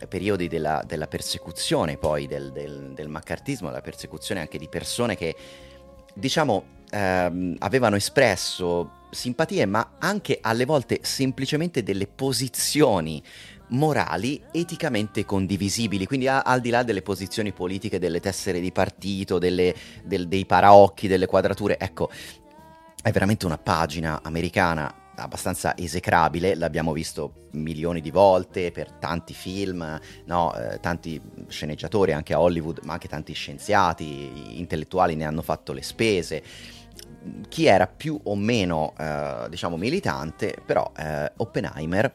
periodi 0.08 0.48
della, 0.48 0.84
della 0.86 1.08
persecuzione 1.08 1.98
poi 1.98 2.28
del, 2.28 2.52
del, 2.52 2.94
del 2.94 3.10
maccartismo, 3.10 3.70
la 3.70 3.82
persecuzione 3.82 4.42
anche 4.42 4.58
di 4.58 4.68
persone 4.68 5.16
che 5.16 5.36
diciamo 6.14 6.78
ehm, 6.90 7.56
avevano 7.60 7.96
espresso 7.96 8.98
simpatie 9.12 9.66
ma 9.66 9.96
anche 10.00 10.40
alle 10.42 10.66
volte 10.66 11.00
semplicemente 11.02 11.84
delle 11.84 12.08
posizioni 12.08 13.24
morali 13.70 14.42
eticamente 14.52 15.26
condivisibili, 15.26 16.06
quindi 16.06 16.28
a, 16.28 16.42
al 16.42 16.62
di 16.62 16.70
là 16.70 16.84
delle 16.84 17.02
posizioni 17.02 17.52
politiche, 17.52 18.00
delle 18.00 18.20
tessere 18.20 18.60
di 18.60 18.72
partito, 18.72 19.38
delle, 19.38 19.74
del, 20.04 20.28
dei 20.28 20.46
paraocchi, 20.46 21.08
delle 21.08 21.26
quadrature, 21.26 21.78
ecco, 21.78 22.10
è 23.02 23.12
veramente 23.12 23.46
una 23.46 23.58
pagina 23.58 24.22
americana 24.24 24.94
abbastanza 25.16 25.78
esecrabile, 25.78 26.56
l'abbiamo 26.56 26.94
visto 26.94 27.48
milioni 27.52 28.02
di 28.02 28.12
volte 28.12 28.72
per 28.72 28.92
tanti 28.94 29.34
film, 29.34 30.00
no? 30.26 30.56
eh, 30.56 30.80
tanti 30.80 31.22
sceneggiatori 31.48 32.14
anche 32.14 32.34
a 32.34 32.40
Hollywood, 32.40 32.80
ma 32.84 32.94
anche 32.94 33.08
tanti 33.08 33.34
scienziati, 33.34 34.58
intellettuali 34.60 35.16
ne 35.16 35.26
hanno 35.26 35.42
fatto 35.42 35.74
le 35.74 35.82
spese. 35.82 36.44
Chi 37.50 37.66
era 37.66 37.86
più 37.88 38.18
o 38.24 38.36
meno, 38.36 38.94
eh, 38.98 39.48
diciamo, 39.50 39.76
militante, 39.76 40.56
però 40.66 40.90
eh, 40.98 41.32
Oppenheimer 41.38 42.14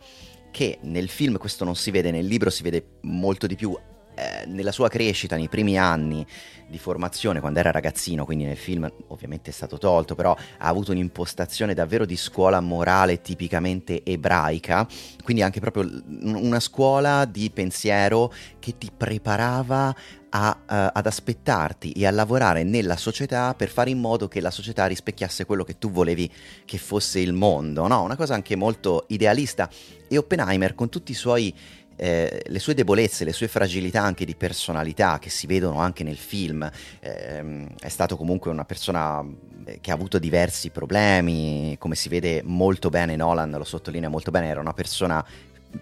che 0.55 0.79
nel 0.83 1.09
film 1.09 1.37
questo 1.37 1.65
non 1.65 1.75
si 1.75 1.91
vede, 1.91 2.13
nel 2.13 2.27
libro 2.27 2.49
si 2.49 2.63
vede 2.63 2.99
molto 3.01 3.49
di 3.49 3.57
più, 3.57 3.77
eh, 4.15 4.47
nella 4.47 4.71
sua 4.71 4.89
crescita, 4.89 5.35
nei 5.35 5.49
primi 5.49 5.77
anni 5.77 6.25
di 6.69 6.79
formazione, 6.79 7.41
quando 7.41 7.59
era 7.59 7.73
ragazzino, 7.73 8.25
quindi 8.25 8.45
nel 8.45 8.57
film 8.57 8.89
ovviamente 9.09 9.51
è 9.51 9.53
stato 9.53 9.79
tolto, 9.79 10.15
però 10.15 10.31
ha 10.31 10.69
avuto 10.69 10.93
un'impostazione 10.93 11.75
davvero 11.75 12.05
di 12.07 12.17
scuola 12.17 12.61
morale 12.61 13.21
tipicamente 13.21 14.05
ebraica, 14.05 14.87
quindi 15.25 15.43
anche 15.43 15.59
proprio 15.59 15.91
una 16.07 16.61
scuola 16.61 17.25
di 17.25 17.51
pensiero 17.51 18.33
che 18.61 18.79
ti 18.79 18.93
preparava 18.97 19.93
a, 20.37 20.57
uh, 20.59 20.65
ad 20.93 21.07
aspettarti 21.07 21.93
e 21.93 22.07
a 22.07 22.11
lavorare 22.11 22.65
nella 22.65 22.97
società 22.97 23.55
per 23.55 23.69
fare 23.69 23.91
in 23.91 23.99
modo 23.99 24.27
che 24.27 24.41
la 24.41 24.51
società 24.51 24.87
rispecchiasse 24.87 25.45
quello 25.45 25.63
che 25.63 25.79
tu 25.79 25.91
volevi 25.91 26.31
che 26.65 26.79
fosse 26.79 27.21
il 27.21 27.33
mondo, 27.33 27.87
no? 27.87 28.03
Una 28.03 28.17
cosa 28.17 28.35
anche 28.35 28.57
molto 28.57 29.05
idealista. 29.09 29.71
E 30.09 30.19
Oppenheimer, 30.19 30.75
con 30.75 30.89
tutti 30.89 31.13
i 31.13 31.15
suoi 31.15 31.55
eh, 31.97 32.43
le 32.45 32.59
sue 32.59 32.75
debolezze, 32.75 33.25
le 33.25 33.33
sue 33.33 33.47
fragilità 33.47 34.03
anche 34.03 34.25
di 34.25 34.35
personalità 34.35 35.21
che 35.21 35.31
si 35.31 35.47
vedono 35.47 35.79
anche 35.79 36.03
nel 36.03 36.17
film, 36.17 36.69
eh, 37.01 37.67
è 37.79 37.89
stato 37.89 38.17
comunque 38.17 38.51
una 38.51 38.65
persona 38.65 39.25
eh, 39.65 39.79
che 39.81 39.93
ha 39.93 39.95
avuto 39.95 40.19
diversi 40.19 40.71
problemi, 40.71 41.77
come 41.79 41.95
si 41.95 42.09
vede 42.09 42.43
molto 42.45 42.89
bene 42.89 43.15
Nolan 43.15 43.53
lo 43.53 43.65
sottolinea 43.65 44.09
molto 44.09 44.33
bene, 44.33 44.49
era 44.49 44.61
una 44.61 44.75
persona 44.75 45.25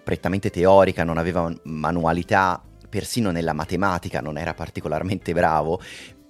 prettamente 0.03 0.51
teorica, 0.51 1.05
non 1.05 1.17
aveva 1.17 1.51
manualità, 1.65 2.63
persino 2.93 3.31
nella 3.31 3.55
matematica 3.55 4.21
non 4.21 4.37
era 4.37 4.53
particolarmente 4.53 5.33
bravo, 5.33 5.81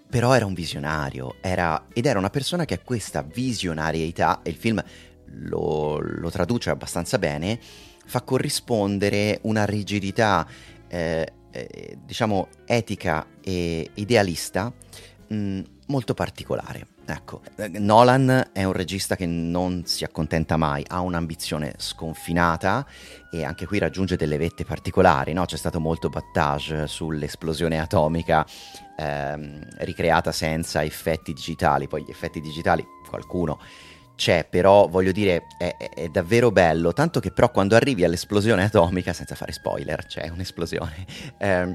però 0.08 0.32
era 0.32 0.46
un 0.46 0.54
visionario 0.54 1.34
era, 1.40 1.88
ed 1.92 2.06
era 2.06 2.20
una 2.20 2.30
persona 2.30 2.64
che 2.64 2.74
ha 2.74 2.78
questa 2.78 3.22
visionarietà, 3.22 4.42
e 4.44 4.50
il 4.50 4.56
film 4.56 4.80
lo, 5.40 5.98
lo 5.98 6.30
traduce 6.30 6.70
abbastanza 6.70 7.18
bene, 7.18 7.58
fa 8.04 8.22
corrispondere 8.22 9.40
una 9.42 9.64
rigidità, 9.64 10.46
eh, 10.86 11.32
eh, 11.50 11.98
diciamo, 12.04 12.46
etica 12.64 13.26
e 13.40 13.90
idealista 13.94 14.72
mh, 15.28 15.34
mm, 15.34 15.60
molto 15.88 16.14
particolare. 16.14 16.91
Ecco, 17.04 17.42
Nolan 17.78 18.50
è 18.52 18.62
un 18.62 18.72
regista 18.72 19.16
che 19.16 19.26
non 19.26 19.82
si 19.86 20.04
accontenta 20.04 20.56
mai, 20.56 20.84
ha 20.86 21.00
un'ambizione 21.00 21.74
sconfinata 21.76 22.86
e 23.30 23.44
anche 23.44 23.66
qui 23.66 23.78
raggiunge 23.78 24.16
delle 24.16 24.38
vette 24.38 24.64
particolari, 24.64 25.32
no? 25.32 25.44
C'è 25.44 25.56
stato 25.56 25.80
molto 25.80 26.08
battage 26.08 26.86
sull'esplosione 26.86 27.80
atomica 27.80 28.46
ehm, 28.96 29.66
ricreata 29.78 30.30
senza 30.30 30.84
effetti 30.84 31.32
digitali, 31.32 31.88
poi 31.88 32.04
gli 32.04 32.10
effetti 32.10 32.40
digitali 32.40 32.86
qualcuno 33.08 33.58
c'è, 34.14 34.46
però 34.48 34.86
voglio 34.86 35.10
dire 35.10 35.46
è, 35.58 35.74
è, 35.76 36.08
davvero 36.08 36.52
bello, 36.52 36.92
tanto 36.92 37.18
che 37.18 37.32
però 37.32 37.50
quando 37.50 37.74
arrivi 37.74 38.04
all'esplosione 38.04 38.62
atomica, 38.64 39.12
senza 39.12 39.34
fare 39.34 39.50
spoiler, 39.50 40.06
c'è 40.06 40.28
un'esplosione, 40.28 41.06
ehm, 41.38 41.74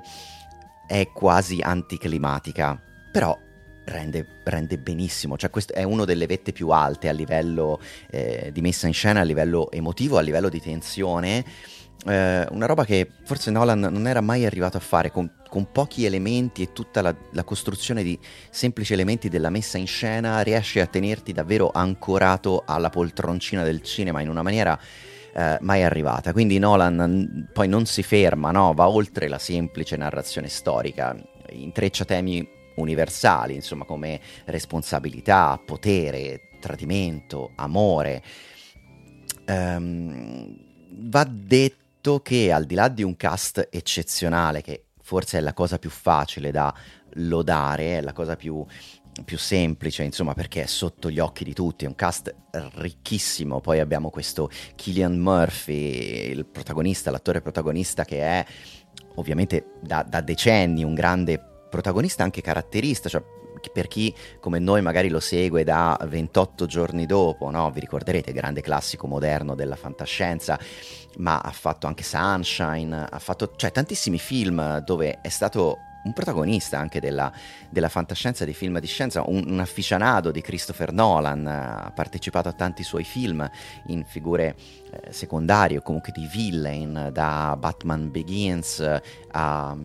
è 0.87 1.09
quasi 1.11 1.59
anticlimatica, 1.59 2.81
però 3.11 3.37
rende, 3.87 4.25
rende, 4.43 4.77
benissimo, 4.77 5.37
cioè 5.37 5.49
questo 5.49 5.73
è 5.73 5.83
una 5.83 6.05
delle 6.05 6.25
vette 6.25 6.51
più 6.51 6.69
alte 6.69 7.09
a 7.09 7.13
livello 7.13 7.79
eh, 8.09 8.49
di 8.53 8.61
messa 8.61 8.87
in 8.87 8.93
scena, 8.93 9.21
a 9.21 9.23
livello 9.23 9.71
emotivo, 9.71 10.17
a 10.17 10.21
livello 10.21 10.49
di 10.49 10.61
tensione, 10.61 11.43
eh, 12.05 12.45
una 12.51 12.65
roba 12.65 12.85
che 12.85 13.09
forse 13.23 13.49
Nolan 13.49 13.79
non 13.79 14.07
era 14.07 14.21
mai 14.21 14.45
arrivato 14.45 14.77
a 14.77 14.81
fare 14.81 15.11
con, 15.11 15.29
con 15.49 15.71
pochi 15.71 16.05
elementi 16.05 16.61
e 16.61 16.73
tutta 16.73 17.01
la, 17.01 17.15
la, 17.31 17.43
costruzione 17.43 18.03
di 18.03 18.17
semplici 18.49 18.93
elementi 18.93 19.29
della 19.29 19.49
messa 19.49 19.77
in 19.77 19.87
scena 19.87 20.41
riesce 20.41 20.79
a 20.79 20.85
tenerti 20.85 21.33
davvero 21.33 21.71
ancorato 21.73 22.63
alla 22.65 22.89
poltroncina 22.89 23.63
del 23.63 23.81
cinema 23.81 24.21
in 24.21 24.29
una 24.29 24.43
maniera 24.43 24.79
eh, 25.33 25.57
mai 25.61 25.83
arrivata. 25.83 26.33
Quindi 26.33 26.59
Nolan 26.59 27.49
poi 27.51 27.67
non 27.67 27.85
si 27.85 28.03
ferma, 28.03 28.51
no? 28.51 28.73
va 28.73 28.87
oltre 28.87 29.27
la 29.27 29.39
semplice 29.39 29.97
narrazione 29.97 30.49
storica, 30.49 31.15
intreccia 31.49 32.05
temi 32.05 32.56
universali, 32.77 33.53
insomma, 33.53 33.85
come 33.85 34.19
responsabilità, 34.45 35.61
potere, 35.63 36.49
tradimento, 36.59 37.51
amore. 37.55 38.23
Um, 39.47 40.57
va 41.09 41.23
detto 41.23 42.21
che 42.21 42.51
al 42.51 42.65
di 42.65 42.75
là 42.75 42.87
di 42.87 43.03
un 43.03 43.15
cast 43.15 43.67
eccezionale, 43.71 44.61
che 44.61 44.85
forse 45.01 45.37
è 45.37 45.41
la 45.41 45.53
cosa 45.53 45.77
più 45.77 45.89
facile 45.89 46.51
da 46.51 46.73
lodare, 47.13 47.97
è 47.97 48.01
la 48.01 48.13
cosa 48.13 48.35
più, 48.35 48.65
più 49.23 49.37
semplice, 49.37 50.03
insomma, 50.03 50.33
perché 50.33 50.63
è 50.63 50.65
sotto 50.65 51.09
gli 51.09 51.19
occhi 51.19 51.43
di 51.43 51.53
tutti, 51.53 51.85
è 51.85 51.87
un 51.87 51.95
cast 51.95 52.33
ricchissimo. 52.75 53.61
Poi 53.61 53.79
abbiamo 53.79 54.09
questo 54.09 54.49
Killian 54.75 55.17
Murphy, 55.17 56.29
il 56.31 56.45
protagonista, 56.45 57.11
l'attore 57.11 57.41
protagonista 57.41 58.03
che 58.05 58.19
è 58.19 58.45
ovviamente 59.15 59.71
da, 59.81 60.03
da 60.03 60.21
decenni 60.21 60.83
un 60.83 60.93
grande 60.93 61.56
protagonista 61.69 62.23
anche 62.23 62.41
caratterista, 62.41 63.09
cioè 63.09 63.23
per 63.71 63.87
chi 63.87 64.13
come 64.39 64.59
noi 64.59 64.81
magari 64.81 65.09
lo 65.09 65.19
segue 65.19 65.63
da 65.63 65.97
28 66.07 66.65
giorni 66.65 67.05
dopo, 67.05 67.49
no? 67.49 67.69
vi 67.71 67.79
ricorderete, 67.79 68.31
grande 68.31 68.61
classico 68.61 69.07
moderno 69.07 69.55
della 69.55 69.75
fantascienza, 69.75 70.59
ma 71.17 71.39
ha 71.39 71.51
fatto 71.51 71.87
anche 71.87 72.03
Sunshine, 72.03 73.07
ha 73.09 73.19
fatto 73.19 73.53
cioè, 73.55 73.71
tantissimi 73.71 74.19
film 74.19 74.79
dove 74.79 75.19
è 75.21 75.29
stato 75.29 75.79
un 76.03 76.13
protagonista 76.13 76.79
anche 76.79 77.01
della, 77.01 77.31
della 77.69 77.89
fantascienza, 77.89 78.45
dei 78.45 78.53
film 78.53 78.79
di 78.79 78.87
scienza, 78.87 79.23
un, 79.27 79.43
un 79.45 79.59
afficionato 79.59 80.31
di 80.31 80.41
Christopher 80.41 80.93
Nolan, 80.93 81.45
ha 81.45 81.91
partecipato 81.93 82.47
a 82.47 82.53
tanti 82.53 82.83
suoi 82.83 83.03
film 83.03 83.47
in 83.87 84.05
figure 84.05 84.55
eh, 84.55 85.11
secondarie 85.11 85.77
o 85.77 85.81
comunque 85.81 86.13
di 86.13 86.25
villain, 86.31 87.09
da 87.11 87.57
Batman 87.59 88.09
Begins 88.09 88.79
a 89.31 89.77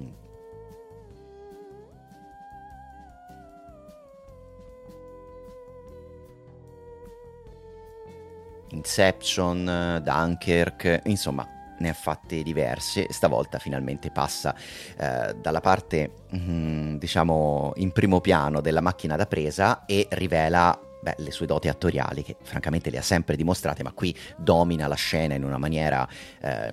Inception, 8.72 10.00
Dunkirk, 10.02 11.02
insomma 11.04 11.46
ne 11.78 11.88
ha 11.88 11.94
fatte 11.94 12.42
diverse, 12.42 13.06
stavolta 13.11 13.58
finalmente 13.58 14.11
passa 14.11 14.54
eh, 14.98 15.35
dalla 15.40 15.61
parte 15.61 16.12
mm, 16.35 16.96
diciamo 16.96 17.72
in 17.76 17.90
primo 17.92 18.20
piano 18.20 18.61
della 18.61 18.80
macchina 18.80 19.16
da 19.16 19.26
presa 19.26 19.85
e 19.85 20.06
rivela 20.11 20.78
beh, 21.02 21.16
le 21.18 21.30
sue 21.32 21.46
doti 21.46 21.68
attoriali 21.68 22.22
che 22.22 22.37
francamente 22.42 22.88
le 22.88 22.98
ha 22.98 23.02
sempre 23.02 23.37
dimostrate, 23.37 23.82
ma 23.82 23.92
qui 23.92 24.16
domina 24.37 24.87
la 24.87 24.94
scena 24.94 25.35
in 25.35 25.44
una 25.44 25.58
maniera 25.58 26.08
eh, 26.40 26.72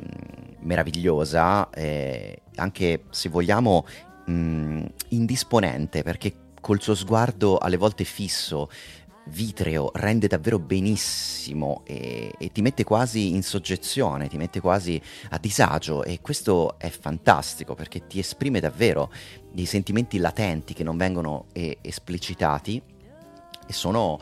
meravigliosa, 0.60 1.70
eh, 1.72 2.44
anche 2.56 3.06
se 3.10 3.30
vogliamo 3.30 3.86
mh, 4.26 4.32
mm, 4.32 4.86
indisponente 5.10 6.04
perché 6.04 6.34
col 6.62 6.82
suo 6.82 6.94
sguardo 6.94 7.58
alle 7.58 7.78
volte 7.78 8.04
fisso 8.04 8.70
vitreo 9.30 9.92
rende 9.94 10.28
davvero 10.28 10.60
benissimo 10.60 11.84
e, 11.86 12.34
e, 12.38 12.52
ti 12.52 12.62
mette 12.62 12.84
quasi 12.84 13.30
in 13.34 13.44
soggezione, 13.44 14.28
ti 14.28 14.38
mette 14.38 14.60
quasi 14.60 15.02
a 15.30 15.38
disagio 15.38 16.04
e 16.04 16.20
questo 16.22 16.78
è 16.78 16.90
fantastico 16.90 17.76
perché 17.76 18.08
ti 18.08 18.20
esprime 18.20 18.60
davvero 18.60 19.12
dei 19.52 19.66
sentimenti 19.66 20.18
latenti 20.18 20.74
che 20.74 20.84
non 20.84 20.98
vengono 20.98 21.46
eh, 21.54 21.78
esplicitati 21.82 22.82
e 23.70 23.74
sono 23.74 24.20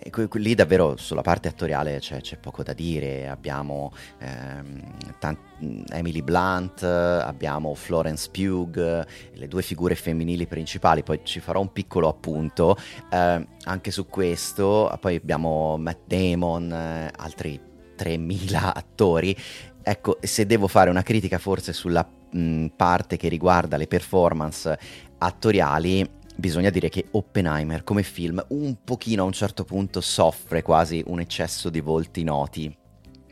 e 0.00 0.28
lì 0.34 0.54
davvero 0.54 0.96
sulla 0.96 1.22
parte 1.22 1.48
attoriale 1.48 1.98
c'è, 1.98 2.20
c'è 2.20 2.36
poco 2.36 2.62
da 2.62 2.72
dire, 2.72 3.28
abbiamo 3.28 3.92
ehm, 4.18 5.16
tant- 5.18 5.46
Emily 5.90 6.22
Blunt, 6.22 6.84
abbiamo 6.84 7.74
Florence 7.74 8.30
Pugh, 8.30 8.76
le 8.76 9.48
due 9.48 9.62
figure 9.62 9.96
femminili 9.96 10.46
principali, 10.46 11.02
poi 11.02 11.20
ci 11.24 11.40
farò 11.40 11.60
un 11.60 11.72
piccolo 11.72 12.08
appunto 12.08 12.76
eh, 13.10 13.46
anche 13.64 13.90
su 13.90 14.06
questo, 14.06 14.96
poi 15.00 15.16
abbiamo 15.16 15.76
Matt 15.78 16.02
Damon, 16.04 16.72
eh, 16.72 17.10
altri 17.16 17.60
3000 17.96 18.74
attori. 18.74 19.36
Ecco, 19.82 20.18
se 20.20 20.46
devo 20.46 20.68
fare 20.68 20.90
una 20.90 21.02
critica 21.02 21.38
forse 21.38 21.72
sulla 21.72 22.06
mh, 22.30 22.66
parte 22.76 23.16
che 23.16 23.28
riguarda 23.28 23.76
le 23.76 23.88
performance 23.88 24.78
attoriali, 25.18 26.08
bisogna 26.38 26.70
dire 26.70 26.88
che 26.88 27.06
Oppenheimer 27.10 27.82
come 27.82 28.04
film 28.04 28.44
un 28.50 28.76
pochino 28.84 29.24
a 29.24 29.26
un 29.26 29.32
certo 29.32 29.64
punto 29.64 30.00
soffre 30.00 30.62
quasi 30.62 31.02
un 31.06 31.18
eccesso 31.18 31.68
di 31.68 31.80
volti 31.80 32.22
noti. 32.22 32.72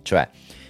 Cioè, 0.02 0.28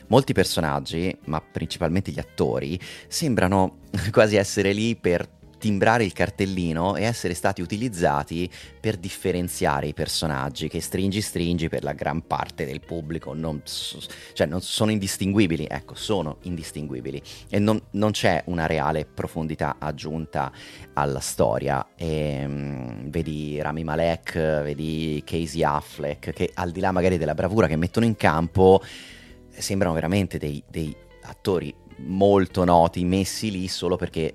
molti 0.09 0.35
personaggi, 0.35 1.17
ma 1.25 1.41
principalmente 1.41 2.11
gli 2.11 2.19
attori, 2.19 2.79
sembrano 3.09 3.79
quasi 4.13 4.37
essere 4.37 4.73
lì 4.73 4.97
per 4.97 5.27
timbrare 5.59 6.05
il 6.05 6.13
cartellino 6.13 6.97
e 6.97 7.05
essere 7.05 7.35
stati 7.35 7.63
utilizzati 7.63 8.51
per 8.81 8.97
differenziare 8.97 9.87
i 9.87 9.95
personaggi 9.95 10.69
che 10.69 10.81
stringi 10.81 11.21
stringi 11.21 11.69
per 11.69 11.83
la 11.83 11.93
gran 11.93 12.27
parte 12.27 12.65
del 12.65 12.81
pubblico 12.81 13.33
non, 13.33 13.63
cioè 13.65 14.47
non 14.47 14.61
sono 14.61 14.91
indistinguibili 14.91 15.67
ecco 15.69 15.95
sono 15.95 16.39
indistinguibili. 16.43 17.23
E 17.49 17.59
non, 17.59 17.81
non 17.93 18.11
c'è 18.13 18.43
una 18.47 18.67
reale 18.67 19.07
profondità 19.07 19.77
aggiunta 19.79 20.53
alla 20.95 21.21
storia. 21.21 21.87
E, 21.97 22.45
um, 22.45 23.11
vedi 23.11 23.61
Rami 23.61 23.85
Malek 23.85 24.35
vedi 24.63 25.23
Casey 25.25 25.63
Affleck 25.63 26.33
che 26.33 26.51
al 26.55 26.71
di 26.71 26.81
là 26.81 26.93
magari 26.93 27.19
della 27.19 27.35
bravura 27.35 27.67
che 27.67 27.77
mettono 27.77 28.07
in 28.07 28.17
campo 28.17 28.83
sembrano 29.49 29.95
veramente 29.95 30.39
dei, 30.39 30.63
dei 30.69 30.95
attori 31.23 31.75
molto 31.99 32.65
noti 32.65 33.05
messi 33.05 33.51
lì 33.51 33.69
solo 33.69 33.97
perché 33.97 34.35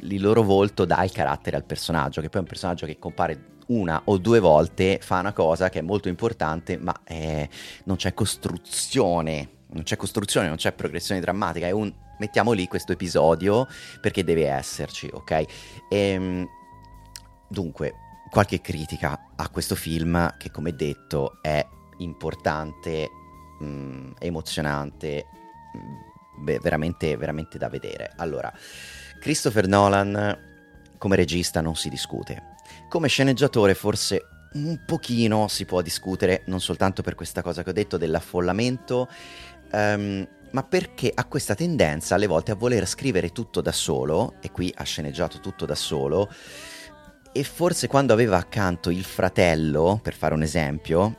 il 0.00 0.20
loro 0.20 0.42
volto 0.42 0.84
dà 0.84 1.02
il 1.04 1.12
carattere 1.12 1.56
al 1.56 1.64
personaggio, 1.64 2.20
che 2.20 2.28
poi 2.28 2.40
è 2.40 2.42
un 2.42 2.48
personaggio 2.48 2.86
che 2.86 2.98
compare 2.98 3.52
una 3.66 4.02
o 4.04 4.18
due 4.18 4.40
volte, 4.40 4.98
fa 5.00 5.20
una 5.20 5.32
cosa 5.32 5.68
che 5.68 5.78
è 5.78 5.82
molto 5.82 6.08
importante, 6.08 6.76
ma 6.76 6.94
è... 7.04 7.48
non 7.84 7.96
c'è 7.96 8.12
costruzione, 8.14 9.48
non 9.68 9.82
c'è 9.82 9.96
costruzione, 9.96 10.48
non 10.48 10.56
c'è 10.56 10.72
progressione 10.72 11.20
drammatica, 11.20 11.66
è 11.66 11.70
un 11.70 11.92
mettiamo 12.18 12.52
lì 12.52 12.66
questo 12.68 12.92
episodio 12.92 13.66
perché 14.00 14.24
deve 14.24 14.48
esserci, 14.48 15.08
ok? 15.12 15.30
E, 15.30 15.46
ehm, 15.88 16.48
dunque, 17.48 17.94
qualche 18.30 18.60
critica 18.60 19.32
a 19.36 19.48
questo 19.48 19.74
film 19.74 20.36
che 20.36 20.50
come 20.50 20.74
detto 20.74 21.38
è 21.40 21.66
importante, 21.98 23.08
mh, 23.60 23.64
mm, 23.64 24.10
emozionante, 24.18 25.26
mh, 25.72 25.78
mm, 25.78 26.44
beh, 26.44 26.58
veramente, 26.60 27.16
veramente 27.16 27.58
da 27.58 27.68
vedere. 27.68 28.12
Allora, 28.16 28.52
Christopher 29.24 29.66
Nolan 29.66 30.38
come 30.98 31.16
regista 31.16 31.62
non 31.62 31.76
si 31.76 31.88
discute. 31.88 32.56
Come 32.90 33.08
sceneggiatore 33.08 33.72
forse 33.72 34.26
un 34.52 34.82
pochino 34.84 35.48
si 35.48 35.64
può 35.64 35.80
discutere, 35.80 36.42
non 36.48 36.60
soltanto 36.60 37.00
per 37.00 37.14
questa 37.14 37.40
cosa 37.40 37.62
che 37.62 37.70
ho 37.70 37.72
detto 37.72 37.96
dell'affollamento, 37.96 39.08
um, 39.72 40.28
ma 40.50 40.62
perché 40.62 41.10
ha 41.14 41.24
questa 41.24 41.54
tendenza 41.54 42.16
alle 42.16 42.26
volte 42.26 42.52
a 42.52 42.54
voler 42.54 42.86
scrivere 42.86 43.30
tutto 43.30 43.62
da 43.62 43.72
solo, 43.72 44.34
e 44.42 44.50
qui 44.50 44.70
ha 44.76 44.82
sceneggiato 44.82 45.40
tutto 45.40 45.64
da 45.64 45.74
solo, 45.74 46.30
e 47.32 47.44
forse 47.44 47.86
quando 47.86 48.12
aveva 48.12 48.36
accanto 48.36 48.90
il 48.90 49.04
fratello, 49.04 50.00
per 50.02 50.12
fare 50.12 50.34
un 50.34 50.42
esempio, 50.42 51.16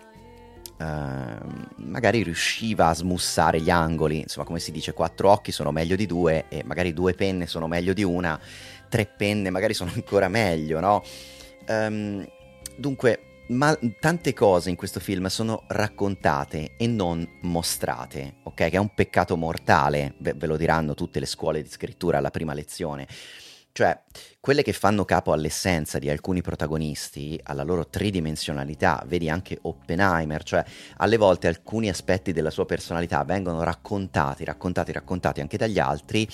Uh, 0.77 1.63
magari 1.77 2.21
riusciva 2.21 2.87
a 2.87 2.93
smussare 2.93 3.61
gli 3.61 3.69
angoli, 3.69 4.19
insomma 4.19 4.45
come 4.45 4.59
si 4.59 4.71
dice, 4.71 4.91
quattro 4.91 5.31
occhi 5.31 5.53
sono 5.53 5.71
meglio 5.71 5.95
di 5.95 6.05
due 6.05 6.45
e 6.49 6.63
magari 6.65 6.93
due 6.93 7.13
penne 7.13 7.47
sono 7.47 7.65
meglio 7.65 7.93
di 7.93 8.03
una, 8.03 8.37
tre 8.89 9.05
penne 9.05 9.49
magari 9.51 9.73
sono 9.73 9.91
ancora 9.95 10.27
meglio, 10.27 10.81
no? 10.81 11.01
Um, 11.69 12.27
dunque, 12.75 13.19
ma 13.47 13.77
tante 13.99 14.33
cose 14.33 14.69
in 14.69 14.75
questo 14.75 14.99
film 14.99 15.27
sono 15.27 15.63
raccontate 15.67 16.71
e 16.77 16.87
non 16.87 17.25
mostrate, 17.41 18.37
ok? 18.43 18.53
Che 18.55 18.69
è 18.71 18.77
un 18.77 18.93
peccato 18.93 19.37
mortale, 19.37 20.15
ve, 20.17 20.33
ve 20.33 20.47
lo 20.47 20.57
diranno 20.57 20.93
tutte 20.93 21.19
le 21.19 21.25
scuole 21.25 21.61
di 21.61 21.69
scrittura 21.69 22.17
alla 22.17 22.31
prima 22.31 22.53
lezione. 22.53 23.07
Cioè, 23.77 24.03
quelle 24.39 24.63
che 24.63 24.71
fanno 24.71 25.03
capo 25.03 25.33
all'essenza 25.33 25.99
di 25.99 26.09
alcuni 26.09 26.41
protagonisti, 26.41 27.37
alla 27.43 27.63
loro 27.63 27.89
tridimensionalità, 27.89 29.03
vedi 29.05 29.29
anche 29.29 29.57
Oppenheimer, 29.63 30.43
cioè 30.43 30.63
alle 30.95 31.17
volte 31.17 31.47
alcuni 31.49 31.89
aspetti 31.89 32.31
della 32.31 32.51
sua 32.51 32.65
personalità 32.65 33.21
vengono 33.25 33.63
raccontati, 33.63 34.45
raccontati, 34.45 34.93
raccontati 34.93 35.41
anche 35.41 35.57
dagli 35.57 35.77
altri 35.77 36.25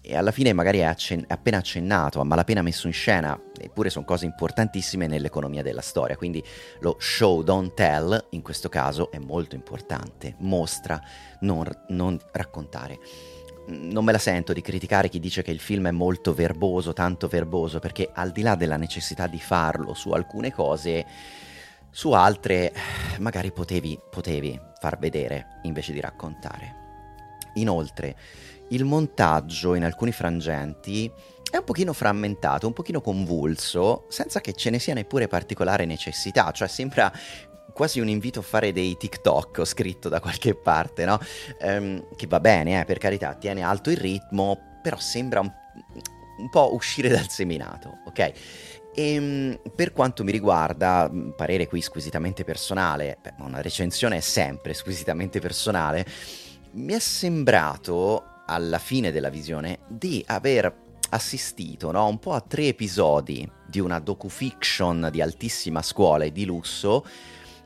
e 0.00 0.16
alla 0.16 0.30
fine 0.30 0.54
magari 0.54 0.78
è, 0.78 0.84
accen- 0.84 1.26
appena 1.28 1.58
accennato, 1.58 2.20
a 2.20 2.24
malapena 2.24 2.62
messo 2.62 2.86
in 2.86 2.94
scena, 2.94 3.38
eppure 3.60 3.90
sono 3.90 4.06
cose 4.06 4.24
importantissime 4.24 5.06
nell'economia 5.06 5.62
della 5.62 5.82
storia, 5.82 6.16
quindi 6.16 6.42
lo 6.80 6.96
show 6.98 7.42
don't 7.42 7.74
tell 7.74 8.28
in 8.30 8.40
questo 8.40 8.70
caso 8.70 9.10
è 9.10 9.18
molto 9.18 9.54
importante, 9.56 10.36
mostra, 10.38 10.98
non, 11.40 11.68
non 11.88 12.18
raccontare 12.32 12.98
non 13.68 14.04
me 14.04 14.12
la 14.12 14.18
sento 14.18 14.52
di 14.52 14.60
criticare 14.60 15.08
chi 15.08 15.20
dice 15.20 15.42
che 15.42 15.50
il 15.50 15.60
film 15.60 15.88
è 15.88 15.90
molto 15.92 16.32
verboso, 16.32 16.92
tanto 16.92 17.28
verboso, 17.28 17.78
perché 17.78 18.10
al 18.12 18.32
di 18.32 18.42
là 18.42 18.54
della 18.54 18.76
necessità 18.76 19.26
di 19.26 19.38
farlo 19.38 19.94
su 19.94 20.10
alcune 20.10 20.52
cose, 20.52 21.06
su 21.90 22.12
altre 22.12 22.72
magari 23.18 23.52
potevi, 23.52 23.98
potevi 24.10 24.58
far 24.80 24.98
vedere 24.98 25.60
invece 25.62 25.92
di 25.92 26.00
raccontare. 26.00 26.86
Inoltre, 27.54 28.16
il 28.68 28.84
montaggio 28.84 29.74
in 29.74 29.84
alcuni 29.84 30.12
frangenti 30.12 31.10
è 31.50 31.56
un 31.56 31.64
pochino 31.64 31.94
frammentato, 31.94 32.66
un 32.66 32.74
pochino 32.74 33.00
convulso, 33.00 34.04
senza 34.08 34.40
che 34.40 34.52
ce 34.52 34.68
ne 34.70 34.78
sia 34.78 34.92
neppure 34.92 35.28
particolare 35.28 35.86
necessità, 35.86 36.50
cioè 36.52 36.68
sembra 36.68 37.10
quasi 37.78 38.00
un 38.00 38.08
invito 38.08 38.40
a 38.40 38.42
fare 38.42 38.72
dei 38.72 38.96
TikTok, 38.96 39.58
ho 39.58 39.64
scritto 39.64 40.08
da 40.08 40.18
qualche 40.18 40.56
parte, 40.56 41.04
no? 41.04 41.16
Um, 41.60 42.04
che 42.16 42.26
va 42.26 42.40
bene, 42.40 42.80
eh, 42.80 42.84
per 42.84 42.98
carità, 42.98 43.34
tiene 43.34 43.62
alto 43.62 43.90
il 43.90 43.96
ritmo, 43.96 44.80
però 44.82 44.96
sembra 44.98 45.38
un, 45.38 45.52
un 46.38 46.48
po' 46.50 46.74
uscire 46.74 47.08
dal 47.08 47.28
seminato, 47.28 47.98
ok? 48.06 48.18
E, 48.18 48.32
ehm, 48.94 49.60
per 49.76 49.92
quanto 49.92 50.24
mi 50.24 50.32
riguarda, 50.32 51.08
parere 51.36 51.68
qui 51.68 51.80
squisitamente 51.80 52.42
personale, 52.42 53.16
beh, 53.22 53.34
una 53.44 53.62
recensione 53.62 54.16
è 54.16 54.20
sempre 54.22 54.74
squisitamente 54.74 55.38
personale, 55.38 56.04
mi 56.72 56.94
è 56.94 56.98
sembrato 56.98 58.42
alla 58.44 58.80
fine 58.80 59.12
della 59.12 59.28
visione 59.28 59.78
di 59.86 60.20
aver 60.26 60.86
assistito 61.10 61.92
no, 61.92 62.08
un 62.08 62.18
po' 62.18 62.32
a 62.32 62.40
tre 62.40 62.66
episodi 62.66 63.48
di 63.64 63.78
una 63.78 64.00
docufiction 64.00 65.10
di 65.12 65.22
altissima 65.22 65.80
scuola 65.80 66.24
e 66.24 66.32
di 66.32 66.44
lusso 66.44 67.04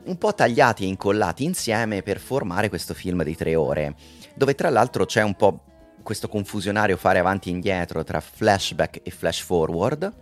un 0.05 0.19
po' 0.19 0.35
tagliati 0.35 0.85
e 0.85 0.88
incollati 0.88 1.45
insieme 1.45 2.03
per 2.03 2.19
formare 2.19 2.69
questo 2.69 2.95
film 2.95 3.23
di 3.23 3.37
tre 3.37 3.55
ore, 3.55 3.95
dove 4.35 4.55
tra 4.55 4.71
l'altro 4.71 5.05
c'è 5.05 5.23
un 5.23 5.35
po' 5.35 5.65
questo 6.03 6.29
confusionario 6.29 6.97
fare 6.97 7.19
avanti 7.19 7.49
e 7.49 7.53
indietro 7.53 8.03
tra 8.03 8.21
flashback 8.21 9.01
e 9.03 9.11
flash 9.11 9.41
forward, 9.41 10.12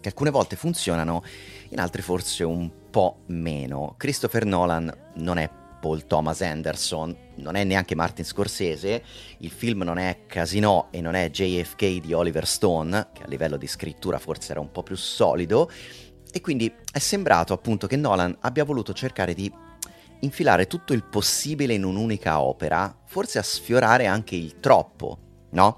che 0.00 0.08
alcune 0.08 0.30
volte 0.30 0.56
funzionano, 0.56 1.22
in 1.70 1.80
altre 1.80 2.02
forse 2.02 2.44
un 2.44 2.70
po' 2.90 3.22
meno. 3.26 3.94
Christopher 3.96 4.44
Nolan 4.44 4.92
non 5.14 5.38
è 5.38 5.50
Paul 5.80 6.06
Thomas 6.06 6.40
Anderson, 6.40 7.16
non 7.36 7.54
è 7.54 7.64
neanche 7.64 7.94
Martin 7.94 8.24
Scorsese, 8.24 9.02
il 9.38 9.50
film 9.50 9.82
non 9.82 9.98
è 9.98 10.20
Casino 10.26 10.88
e 10.90 11.00
non 11.00 11.14
è 11.14 11.30
JFK 11.30 12.00
di 12.00 12.12
Oliver 12.12 12.46
Stone, 12.46 13.08
che 13.12 13.22
a 13.22 13.28
livello 13.28 13.56
di 13.56 13.66
scrittura 13.66 14.18
forse 14.18 14.52
era 14.52 14.60
un 14.60 14.72
po' 14.72 14.82
più 14.82 14.96
solido, 14.96 15.70
e 16.32 16.40
quindi 16.40 16.72
è 16.92 16.98
sembrato 16.98 17.52
appunto 17.52 17.86
che 17.86 17.96
Nolan 17.96 18.36
abbia 18.40 18.64
voluto 18.64 18.92
cercare 18.92 19.34
di 19.34 19.52
infilare 20.20 20.66
tutto 20.66 20.92
il 20.92 21.04
possibile 21.04 21.74
in 21.74 21.84
un'unica 21.84 22.40
opera, 22.40 22.94
forse 23.04 23.38
a 23.38 23.42
sfiorare 23.42 24.06
anche 24.06 24.34
il 24.34 24.58
troppo, 24.60 25.18
no? 25.50 25.76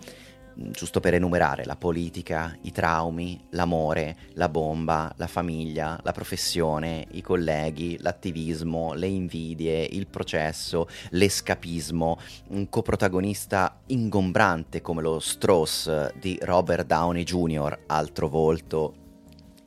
Giusto 0.52 1.00
per 1.00 1.14
enumerare 1.14 1.64
la 1.64 1.76
politica, 1.76 2.54
i 2.62 2.72
traumi, 2.72 3.46
l'amore, 3.50 4.16
la 4.34 4.48
bomba, 4.48 5.10
la 5.16 5.26
famiglia, 5.26 5.98
la 6.02 6.12
professione, 6.12 7.06
i 7.12 7.22
colleghi, 7.22 7.96
l'attivismo, 8.00 8.92
le 8.92 9.06
invidie, 9.06 9.82
il 9.90 10.06
processo, 10.06 10.86
l'escapismo, 11.10 12.18
un 12.48 12.68
coprotagonista 12.68 13.80
ingombrante 13.86 14.82
come 14.82 15.00
lo 15.00 15.18
Strauss 15.18 16.12
di 16.18 16.38
Robert 16.42 16.84
Downey 16.84 17.22
Jr., 17.22 17.84
altro 17.86 18.28
volto 18.28 18.99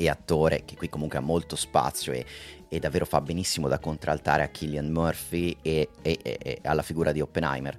e 0.03 0.09
attore 0.09 0.63
che 0.65 0.75
qui 0.75 0.89
comunque 0.89 1.17
ha 1.17 1.21
molto 1.21 1.55
spazio 1.55 2.11
e, 2.11 2.25
e 2.69 2.79
davvero 2.79 3.05
fa 3.05 3.21
benissimo 3.21 3.67
da 3.67 3.79
contraltare 3.79 4.43
a 4.43 4.47
Killian 4.47 4.89
Murphy 4.89 5.57
e, 5.61 5.89
e, 6.01 6.19
e 6.21 6.59
alla 6.63 6.81
figura 6.81 7.11
di 7.11 7.21
Oppenheimer. 7.21 7.77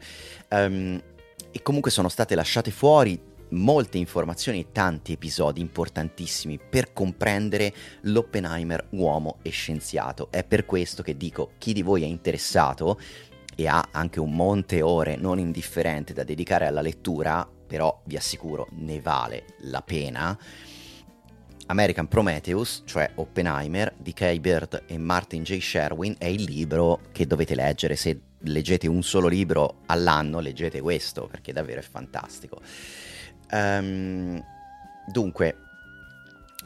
Um, 0.51 1.03
e 1.51 1.63
comunque 1.63 1.91
sono 1.91 2.09
state 2.09 2.35
lasciate 2.35 2.71
fuori 2.71 3.33
molte 3.51 3.99
informazioni 3.99 4.61
e 4.61 4.73
tanti 4.73 5.13
episodi 5.13 5.61
importantissimi 5.61 6.59
per 6.59 6.93
comprendere 6.93 7.73
l'Oppenheimer 8.03 8.89
uomo 8.91 9.39
e 9.43 9.51
scienziato. 9.51 10.29
È 10.31 10.43
per 10.43 10.65
questo 10.65 11.03
che 11.03 11.17
dico, 11.17 11.53
chi 11.59 11.73
di 11.73 11.83
voi 11.83 12.03
è 12.03 12.07
interessato 12.07 12.99
e 13.55 13.69
ha 13.69 13.89
anche 13.93 14.19
un 14.19 14.35
monte 14.35 14.83
ore 14.83 15.17
non 15.17 15.39
indifferente 15.39 16.13
da 16.13 16.25
dedicare 16.25 16.67
alla 16.67 16.81
lettura, 16.81 17.49
però 17.67 18.01
vi 18.05 18.17
assicuro 18.17 18.67
ne 18.73 19.01
vale 19.01 19.45
la 19.61 19.83
pena 19.83 20.37
American 21.67 22.09
Prometheus, 22.09 22.83
cioè 22.85 23.11
Oppenheimer, 23.15 23.93
di 23.97 24.13
Kay 24.13 24.39
Bird 24.39 24.85
e 24.87 24.99
Martin 24.99 25.43
J. 25.43 25.59
Sherwin, 25.59 26.17
è 26.19 26.27
il 26.27 26.43
libro 26.43 27.01
che 27.13 27.27
dovete 27.27 27.55
leggere. 27.55 27.97
Se 27.97 28.19
leggete 28.39 28.87
un 28.87 29.03
solo 29.03 29.29
libro 29.29 29.81
all'anno, 29.87 30.41
leggete 30.41 30.81
questo, 30.81 31.27
perché 31.27 31.53
davvero 31.53 31.81
è 31.81 31.85
fantastico. 31.85 32.61
Um, 33.51 34.43
dunque, 35.07 35.57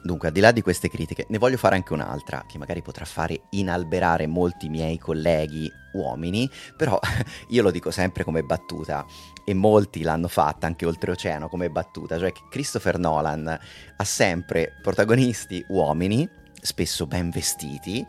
Dunque, 0.02 0.28
al 0.28 0.34
di 0.34 0.40
là 0.40 0.52
di 0.52 0.62
queste 0.62 0.88
critiche, 0.88 1.26
ne 1.28 1.38
voglio 1.38 1.56
fare 1.56 1.74
anche 1.74 1.92
un'altra, 1.92 2.44
che 2.46 2.58
magari 2.58 2.82
potrà 2.82 3.04
fare 3.04 3.42
inalberare 3.50 4.26
molti 4.26 4.68
miei 4.68 4.98
colleghi 4.98 5.70
uomini, 5.92 6.48
però 6.76 6.98
io 7.48 7.62
lo 7.62 7.70
dico 7.70 7.90
sempre 7.90 8.24
come 8.24 8.42
battuta, 8.42 9.04
e 9.44 9.54
molti 9.54 10.02
l'hanno 10.02 10.28
fatta 10.28 10.66
anche 10.66 10.86
oltreoceano 10.86 11.48
come 11.48 11.70
battuta, 11.70 12.18
cioè 12.18 12.32
che 12.32 12.42
Christopher 12.48 12.98
Nolan 12.98 13.48
ha 13.96 14.04
sempre 14.04 14.78
protagonisti 14.82 15.64
uomini, 15.68 16.28
spesso 16.60 17.06
ben 17.06 17.30
vestiti, 17.30 18.06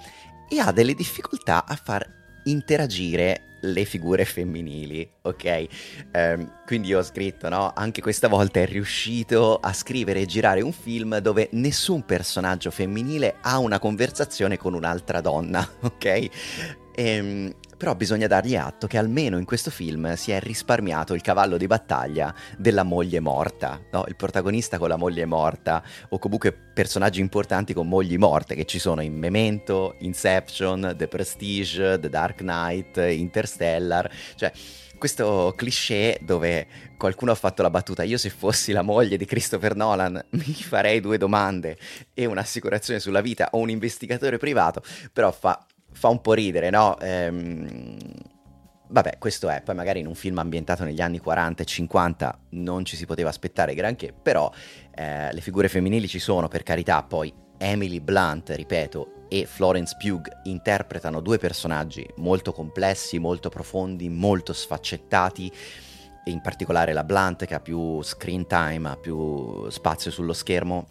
e 0.48 0.60
ha 0.60 0.72
delle 0.72 0.94
difficoltà 0.94 1.66
a 1.66 1.76
far 1.76 2.08
interagire 2.44 3.49
le 3.62 3.86
figure 3.86 4.26
femminili, 4.26 5.10
ok? 5.22 5.68
Um, 6.14 6.52
quindi 6.66 6.94
ho 6.94 7.02
scritto, 7.04 7.50
no? 7.50 7.72
Anche 7.76 8.02
questa 8.02 8.28
volta 8.28 8.60
è 8.60 8.66
riuscito 8.66 9.58
a 9.58 9.74
scrivere 9.74 10.22
e 10.22 10.26
girare 10.26 10.62
un 10.62 10.72
film 10.72 11.18
dove 11.20 11.50
nessun 11.52 12.06
personaggio 12.06 12.72
femminile 12.72 13.36
ha 13.42 13.58
una 13.60 13.80
conversazione 13.80 14.58
con 14.58 14.74
un'altra 14.74 15.22
donna, 15.22 15.68
ok? 15.82 16.30
Ehm, 16.96 17.54
però 17.80 17.96
bisogna 17.96 18.28
dargli 18.28 18.58
atto 18.58 18.88
che 18.88 18.98
almeno 18.98 19.38
in 19.38 19.46
questo 19.46 19.72
film 19.72 20.14
si 20.16 20.32
è 20.32 20.40
risparmiato 20.42 21.14
il 21.14 21.22
cavallo 21.22 21.56
di 21.56 21.66
battaglia 21.66 22.36
della 22.58 22.84
moglie 22.84 23.22
morta, 23.22 23.82
no? 23.94 24.04
il 24.10 24.18
protagonista 24.18 24.78
con 24.78 24.90
la 24.90 24.98
moglie 24.98 25.26
morta, 25.26 25.82
o 26.10 26.20
comunque 26.20 26.52
personaggi 26.52 27.22
importanti 27.22 27.74
con 27.74 27.88
mogli 27.88 28.18
morte 28.18 28.54
che 28.54 28.66
ci 28.66 28.80
sono 28.80 29.00
in 29.00 29.18
Memento, 29.18 29.96
Inception, 30.00 30.94
The 30.98 31.08
Prestige, 31.08 31.98
The 32.00 32.10
Dark 32.10 32.40
Knight, 32.40 32.98
Interstellar, 32.98 34.12
cioè 34.36 34.52
questo 34.98 35.54
cliché 35.56 36.20
dove 36.22 36.68
qualcuno 36.98 37.32
ha 37.32 37.36
fatto 37.36 37.62
la 37.62 37.70
battuta 37.70 38.04
io 38.04 38.18
se 38.18 38.30
fossi 38.30 38.74
la 38.74 38.82
moglie 38.82 39.16
di 39.16 39.24
Christopher 39.24 39.74
Nolan 39.74 40.22
mi 40.32 40.54
farei 40.54 41.00
due 41.00 41.18
domande 41.18 41.78
e 42.14 42.26
un'assicurazione 42.26 43.00
sulla 43.00 43.22
vita 43.22 43.48
o 43.54 43.60
un 43.60 43.70
investigatore 43.70 44.38
privato, 44.38 44.84
però 45.14 45.32
fa 45.32 45.66
fa 45.92 46.08
un 46.10 46.22
po' 46.22 46.34
ridere, 46.34 46.70
no? 46.70 46.98
Ehm, 47.00 47.98
vabbè, 48.88 49.18
questo 49.18 49.50
è, 49.50 49.62
poi 49.62 49.76
magari 49.76 50.00
in 50.00 50.08
un 50.08 50.16
film 50.16 50.38
ambientato 50.40 50.84
negli 50.84 51.02
anni 51.02 51.20
40 51.20 51.64
e 51.64 51.66
50 51.66 52.40
non 52.52 52.86
ci 52.86 52.96
si 52.96 53.06
poteva 53.06 53.30
aspettare 53.30 53.74
granché, 53.74 54.14
però 54.14 54.52
eh, 54.96 55.32
le 55.32 55.42
figure 55.42 55.70
femminili 55.70 56.08
ci 56.08 56.20
sono, 56.20 56.48
per 56.48 56.64
carità, 56.64 57.04
poi 57.04 57.34
Emily 57.58 58.00
Blunt, 58.00 58.50
ripeto, 58.50 59.26
e 59.28 59.46
Florence 59.46 59.96
Pugh 60.00 60.28
interpretano 60.44 61.22
due 61.22 61.38
personaggi 61.38 62.08
molto 62.18 62.52
complessi, 62.52 63.20
molto 63.20 63.50
profondi, 63.50 64.10
molto 64.10 64.54
sfaccettati. 64.54 65.52
E 66.26 66.32
in 66.32 66.42
particolare 66.42 66.94
la 66.94 67.04
Blunt 67.04 67.46
che 67.46 67.56
ha 67.56 67.60
più 67.60 68.02
screen 68.02 68.48
time, 68.48 68.90
ha 68.90 68.98
più 68.98 69.70
spazio 69.70 70.12
sullo 70.12 70.34
schermo, 70.34 70.88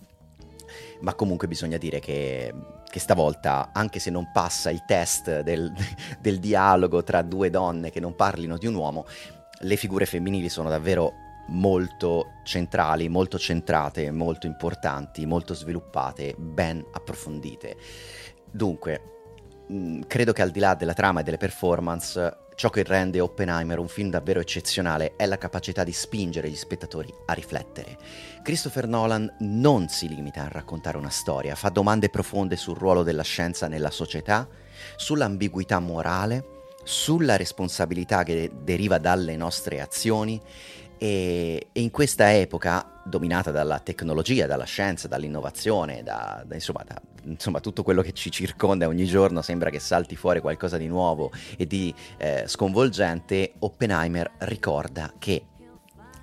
ma 1.01 1.15
comunque 1.15 1.49
bisogna 1.49 1.79
dire 1.79 2.01
che, 2.01 2.53
che 2.88 3.01
stavolta, 3.01 3.70
anche 3.72 3.98
se 3.98 4.11
non 4.11 4.31
passa 4.33 4.70
il 4.70 4.85
test 4.87 5.40
del, 5.40 5.72
del 6.20 6.38
dialogo 6.38 7.03
tra 7.03 7.22
due 7.22 7.51
donne 7.51 7.90
che 7.90 8.01
non 8.01 8.16
parlino 8.16 8.57
di 8.57 8.66
un 8.66 8.74
uomo, 8.74 9.07
le 9.61 9.77
figure 9.77 10.07
femminili 10.07 10.48
sono 10.48 10.68
davvero 10.68 11.27
molto 11.48 12.33
centrali, 12.44 13.09
molto 13.09 13.38
centrate, 13.38 14.11
molto 14.11 14.46
importanti, 14.46 15.27
molto 15.27 15.55
sviluppate, 15.55 16.35
ben 16.37 16.85
approfondite. 16.92 17.77
Dunque, 18.51 19.01
mh, 19.68 20.01
credo 20.07 20.33
che 20.33 20.42
al 20.42 20.51
di 20.51 20.61
là 20.61 20.74
della 20.74 20.94
trama 20.94 21.20
e 21.20 21.22
delle 21.22 21.37
performance, 21.37 22.37
ciò 22.59 22.71
che 22.71 22.83
rende 22.83 23.21
Oppenheimer 23.21 23.79
un 23.79 23.87
film 23.87 24.11
davvero 24.11 24.40
eccezionale 24.40 25.14
è 25.14 25.27
la 25.27 25.38
capacità 25.38 25.85
di 25.85 25.92
spingere 25.92 26.51
gli 26.51 26.57
spettatori 26.57 27.14
a 27.27 27.33
riflettere. 27.33 27.97
Christopher 28.42 28.88
Nolan 28.88 29.33
non 29.42 29.87
si 29.88 30.09
limita 30.09 30.42
a 30.42 30.49
raccontare 30.49 30.97
una 30.97 31.09
storia, 31.09 31.55
fa 31.55 31.68
domande 31.68 32.09
profonde 32.09 32.57
sul 32.57 32.77
ruolo 32.77 33.05
della 33.05 33.23
scienza 33.23 33.68
nella 33.68 33.92
società, 33.92 34.49
sull'ambiguità 34.97 35.79
morale, 35.79 36.64
sulla 36.83 37.37
responsabilità 37.37 38.25
che 38.25 38.51
deriva 38.53 38.99
dalle 38.99 39.37
nostre 39.37 39.81
azioni 39.81 40.42
e, 40.99 41.69
e, 41.73 41.81
in 41.81 41.91
questa 41.91 42.35
epoca 42.35 43.01
dominata 43.05 43.51
dalla 43.51 43.79
tecnologia, 43.79 44.47
dalla 44.47 44.65
scienza, 44.65 45.09
dall'innovazione, 45.09 46.03
da, 46.03 46.43
da, 46.47 46.55
insomma, 46.55 46.85
da, 46.87 47.01
insomma, 47.23 47.61
tutto 47.61 47.83
quello 47.83 48.03
che 48.03 48.13
ci 48.13 48.31
circonda 48.31 48.87
ogni 48.87 49.07
giorno 49.07 49.41
sembra 49.41 49.71
che 49.71 49.79
salti 49.79 50.17
fuori 50.17 50.41
qualcosa 50.41 50.77
di 50.77 50.87
nuovo 50.87 51.31
e 51.57 51.67
di 51.67 51.95
eh, 52.19 52.45
sconvolgente, 52.47 53.55
Oppenheimer 53.61 54.31
ricorda 54.39 55.15
che 55.19 55.45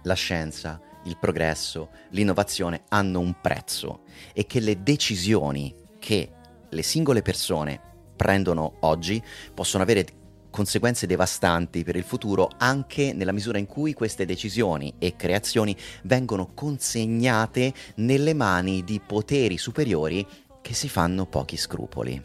la 0.03 0.13
scienza, 0.13 0.79
il 1.05 1.17
progresso, 1.17 1.89
l'innovazione 2.09 2.83
hanno 2.89 3.19
un 3.19 3.35
prezzo 3.41 4.01
e 4.33 4.45
che 4.45 4.59
le 4.59 4.83
decisioni 4.83 5.73
che 5.99 6.29
le 6.69 6.83
singole 6.83 7.21
persone 7.21 7.93
prendono 8.15 8.77
oggi 8.81 9.21
possono 9.53 9.83
avere 9.83 10.05
conseguenze 10.55 11.05
devastanti 11.05 11.83
per 11.83 11.97
il 11.97 12.05
futuro 12.05 12.49
anche 12.55 13.11
nella 13.11 13.33
misura 13.33 13.57
in 13.57 13.65
cui 13.65 13.91
queste 13.91 14.23
decisioni 14.23 14.93
e 14.99 15.17
creazioni 15.17 15.75
vengono 16.03 16.51
consegnate 16.53 17.73
nelle 17.95 18.33
mani 18.33 18.85
di 18.85 19.01
poteri 19.05 19.57
superiori 19.57 20.25
che 20.61 20.73
si 20.73 20.87
fanno 20.87 21.25
pochi 21.25 21.57
scrupoli. 21.57 22.21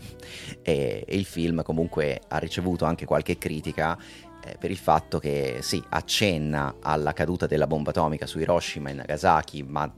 E, 0.63 1.05
il 1.09 1.25
film 1.25 1.65
comunque 1.65 2.21
ha 2.29 2.39
ricevuto 2.39 2.85
anche 2.85 3.05
qualche 3.05 3.37
critica 3.37 3.99
eh, 4.45 4.57
per 4.57 4.71
il 4.71 4.79
fatto 4.79 5.19
che 5.19 5.59
sì, 5.61 5.83
accenna 5.89 6.77
alla 6.81 7.13
caduta 7.13 7.49
della 7.49 7.67
bomba 7.67 7.91
atomica 7.91 8.27
su 8.27 8.39
Hiroshima 8.39 8.91
e 8.91 8.93
Nagasaki, 8.93 9.65
ma 9.65 9.93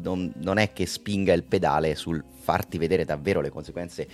non, 0.00 0.32
non 0.36 0.58
è 0.58 0.72
che 0.72 0.86
spinga 0.86 1.32
il 1.32 1.42
pedale 1.42 1.96
sul 1.96 2.24
farti 2.40 2.78
vedere 2.78 3.04
davvero 3.04 3.40
le 3.40 3.50
conseguenze 3.50 4.06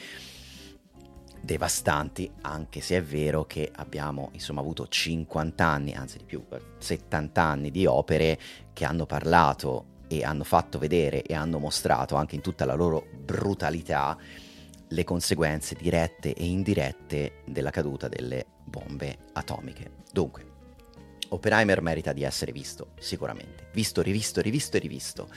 devastanti, 1.42 2.30
anche 2.42 2.80
se 2.80 2.96
è 2.98 3.02
vero 3.02 3.44
che 3.44 3.70
abbiamo 3.74 4.30
insomma 4.32 4.60
avuto 4.60 4.86
50 4.86 5.64
anni, 5.64 5.92
anzi 5.92 6.18
di 6.18 6.24
più, 6.24 6.44
70 6.78 7.42
anni 7.42 7.70
di 7.70 7.84
opere 7.84 8.38
che 8.72 8.84
hanno 8.84 9.06
parlato 9.06 9.86
e 10.06 10.24
hanno 10.24 10.44
fatto 10.44 10.78
vedere 10.78 11.22
e 11.22 11.34
hanno 11.34 11.58
mostrato 11.58 12.14
anche 12.14 12.36
in 12.36 12.42
tutta 12.42 12.64
la 12.64 12.74
loro 12.74 13.06
brutalità 13.12 14.16
le 14.88 15.04
conseguenze 15.04 15.74
dirette 15.74 16.34
e 16.34 16.46
indirette 16.46 17.42
della 17.46 17.70
caduta 17.70 18.08
delle 18.08 18.46
bombe 18.64 19.18
atomiche. 19.32 19.90
Dunque, 20.12 20.50
Oppenheimer 21.28 21.80
merita 21.80 22.12
di 22.12 22.22
essere 22.22 22.52
visto, 22.52 22.88
sicuramente. 22.98 23.68
Visto, 23.72 24.02
rivisto, 24.02 24.40
rivisto 24.42 24.76
e 24.76 24.80
rivisto. 24.80 25.28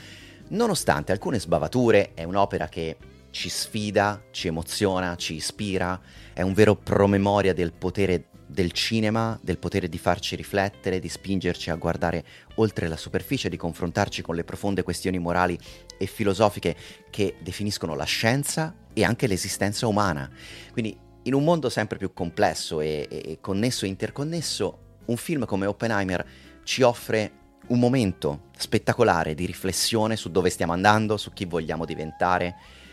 Nonostante 0.48 1.10
alcune 1.10 1.40
sbavature, 1.40 2.12
è 2.14 2.22
un'opera 2.22 2.68
che 2.68 2.96
ci 3.36 3.50
sfida, 3.50 4.22
ci 4.30 4.46
emoziona, 4.46 5.14
ci 5.16 5.34
ispira, 5.34 6.00
è 6.32 6.40
un 6.40 6.54
vero 6.54 6.74
promemoria 6.74 7.52
del 7.52 7.70
potere 7.70 8.28
del 8.46 8.72
cinema, 8.72 9.38
del 9.42 9.58
potere 9.58 9.90
di 9.90 9.98
farci 9.98 10.36
riflettere, 10.36 11.00
di 11.00 11.08
spingerci 11.10 11.68
a 11.68 11.74
guardare 11.74 12.24
oltre 12.54 12.88
la 12.88 12.96
superficie, 12.96 13.50
di 13.50 13.58
confrontarci 13.58 14.22
con 14.22 14.36
le 14.36 14.44
profonde 14.44 14.82
questioni 14.82 15.18
morali 15.18 15.58
e 15.98 16.06
filosofiche 16.06 16.74
che 17.10 17.36
definiscono 17.42 17.94
la 17.94 18.04
scienza 18.04 18.74
e 18.94 19.04
anche 19.04 19.26
l'esistenza 19.26 19.86
umana. 19.86 20.30
Quindi 20.72 20.96
in 21.24 21.34
un 21.34 21.44
mondo 21.44 21.68
sempre 21.68 21.98
più 21.98 22.14
complesso 22.14 22.80
e, 22.80 23.06
e 23.10 23.38
connesso 23.42 23.84
e 23.84 23.88
interconnesso, 23.88 24.78
un 25.06 25.16
film 25.18 25.44
come 25.44 25.66
Oppenheimer 25.66 26.26
ci 26.64 26.80
offre 26.80 27.32
un 27.66 27.78
momento 27.78 28.44
spettacolare 28.56 29.34
di 29.34 29.44
riflessione 29.44 30.16
su 30.16 30.30
dove 30.30 30.48
stiamo 30.48 30.72
andando, 30.72 31.18
su 31.18 31.34
chi 31.34 31.44
vogliamo 31.44 31.84
diventare 31.84 32.84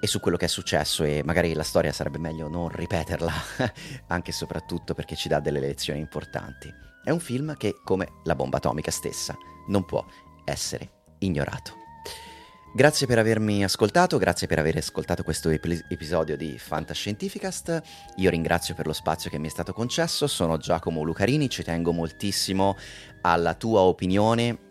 e 0.00 0.06
su 0.06 0.20
quello 0.20 0.36
che 0.36 0.46
è 0.46 0.48
successo 0.48 1.04
e 1.04 1.22
magari 1.24 1.52
la 1.54 1.62
storia 1.62 1.92
sarebbe 1.92 2.18
meglio 2.18 2.48
non 2.48 2.68
ripeterla, 2.68 3.32
anche 4.08 4.30
e 4.30 4.34
soprattutto 4.34 4.94
perché 4.94 5.16
ci 5.16 5.28
dà 5.28 5.40
delle 5.40 5.60
lezioni 5.60 6.00
importanti. 6.00 6.72
È 7.02 7.10
un 7.10 7.20
film 7.20 7.56
che, 7.56 7.80
come 7.84 8.08
la 8.24 8.34
bomba 8.34 8.58
atomica 8.58 8.90
stessa, 8.90 9.36
non 9.68 9.84
può 9.84 10.04
essere 10.44 10.90
ignorato. 11.18 11.86
Grazie 12.74 13.06
per 13.06 13.18
avermi 13.18 13.64
ascoltato, 13.64 14.18
grazie 14.18 14.46
per 14.46 14.58
aver 14.58 14.76
ascoltato 14.76 15.22
questo 15.22 15.48
ep- 15.48 15.86
episodio 15.88 16.36
di 16.36 16.58
Fantascientificast. 16.58 17.82
Io 18.16 18.30
ringrazio 18.30 18.74
per 18.74 18.86
lo 18.86 18.92
spazio 18.92 19.30
che 19.30 19.38
mi 19.38 19.46
è 19.46 19.50
stato 19.50 19.72
concesso, 19.72 20.26
sono 20.26 20.58
Giacomo 20.58 21.02
Lucarini, 21.02 21.48
ci 21.48 21.64
tengo 21.64 21.92
moltissimo 21.92 22.76
alla 23.22 23.54
tua 23.54 23.80
opinione 23.80 24.67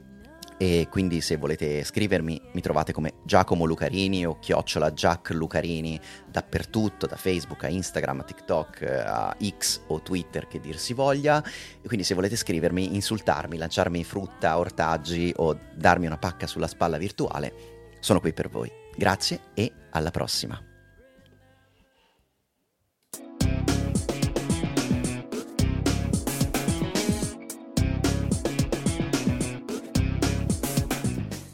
e 0.57 0.87
quindi 0.89 1.21
se 1.21 1.37
volete 1.37 1.83
scrivermi 1.83 2.41
mi 2.53 2.61
trovate 2.61 2.91
come 2.91 3.13
Giacomo 3.23 3.65
Lucarini 3.65 4.25
o 4.25 4.39
chiocciola 4.39 4.91
Jack 4.91 5.29
Lucarini 5.29 5.99
dappertutto, 6.27 7.05
da 7.05 7.15
Facebook 7.15 7.63
a 7.63 7.67
Instagram, 7.67 8.21
a 8.21 8.23
TikTok, 8.23 8.81
a 9.05 9.37
X 9.39 9.81
o 9.87 10.01
Twitter 10.01 10.47
che 10.47 10.59
dir 10.59 10.77
si 10.77 10.93
voglia. 10.93 11.43
E 11.43 11.85
quindi 11.85 12.03
se 12.03 12.15
volete 12.15 12.35
scrivermi, 12.35 12.95
insultarmi, 12.95 13.57
lanciarmi 13.57 14.03
frutta, 14.03 14.57
ortaggi 14.57 15.31
o 15.35 15.57
darmi 15.75 16.07
una 16.07 16.17
pacca 16.17 16.47
sulla 16.47 16.67
spalla 16.67 16.97
virtuale, 16.97 17.53
sono 17.99 18.19
qui 18.19 18.33
per 18.33 18.49
voi. 18.49 18.71
Grazie 18.95 19.41
e 19.53 19.71
alla 19.91 20.11
prossima. 20.11 20.66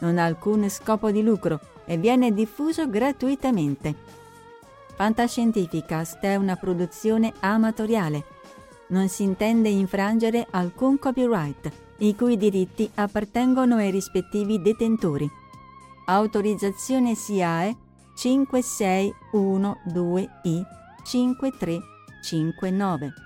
Non 0.00 0.18
ha 0.18 0.24
alcun 0.24 0.68
scopo 0.68 1.10
di 1.10 1.22
lucro 1.22 1.58
e 1.84 1.96
viene 1.96 2.32
diffuso 2.32 2.88
gratuitamente. 2.88 3.94
Fantascientificast 4.94 6.18
è 6.20 6.36
una 6.36 6.56
produzione 6.56 7.32
amatoriale. 7.40 8.24
Non 8.88 9.08
si 9.08 9.24
intende 9.24 9.68
infrangere 9.68 10.46
alcun 10.50 10.98
copyright, 10.98 11.70
i 11.98 12.14
cui 12.14 12.36
diritti 12.36 12.90
appartengono 12.94 13.76
ai 13.76 13.90
rispettivi 13.90 14.60
detentori. 14.60 15.26
Autorizzazione 16.06 17.14
SIAE 17.14 17.76
5612I 18.16 20.64
5359. 21.04 23.25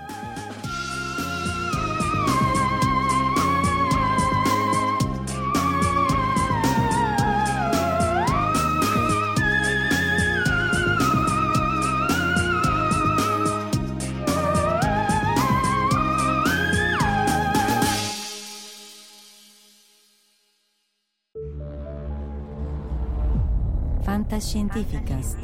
Fantascientificast, 24.41 25.37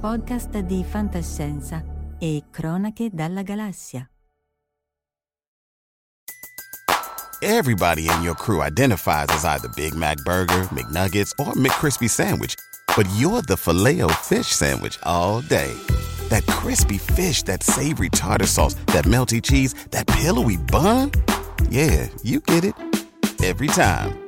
podcast 0.00 0.58
di 0.60 0.82
fantascienza 0.82 1.84
e 2.18 2.44
cronache 2.50 3.10
dalla 3.12 3.42
galassia. 3.42 4.08
Everybody 7.42 8.08
in 8.08 8.22
your 8.22 8.34
crew 8.34 8.62
identifies 8.62 9.26
as 9.28 9.44
either 9.44 9.68
Big 9.76 9.94
Mac 9.94 10.16
Burger, 10.24 10.66
McNuggets, 10.70 11.32
or 11.38 11.52
McCrispy 11.52 12.08
Sandwich, 12.08 12.54
but 12.96 13.06
you're 13.18 13.42
the 13.42 13.58
filet 13.58 14.00
fish 14.22 14.48
Sandwich 14.48 14.98
all 15.02 15.42
day. 15.42 15.74
That 16.30 16.46
crispy 16.46 16.96
fish, 16.96 17.42
that 17.42 17.62
savory 17.62 18.08
tartar 18.08 18.46
sauce, 18.46 18.74
that 18.86 19.04
melty 19.04 19.42
cheese, 19.42 19.74
that 19.90 20.06
pillowy 20.06 20.56
bun. 20.56 21.10
Yeah, 21.68 22.08
you 22.22 22.40
get 22.40 22.64
it 22.64 22.74
every 23.44 23.68
time. 23.68 24.27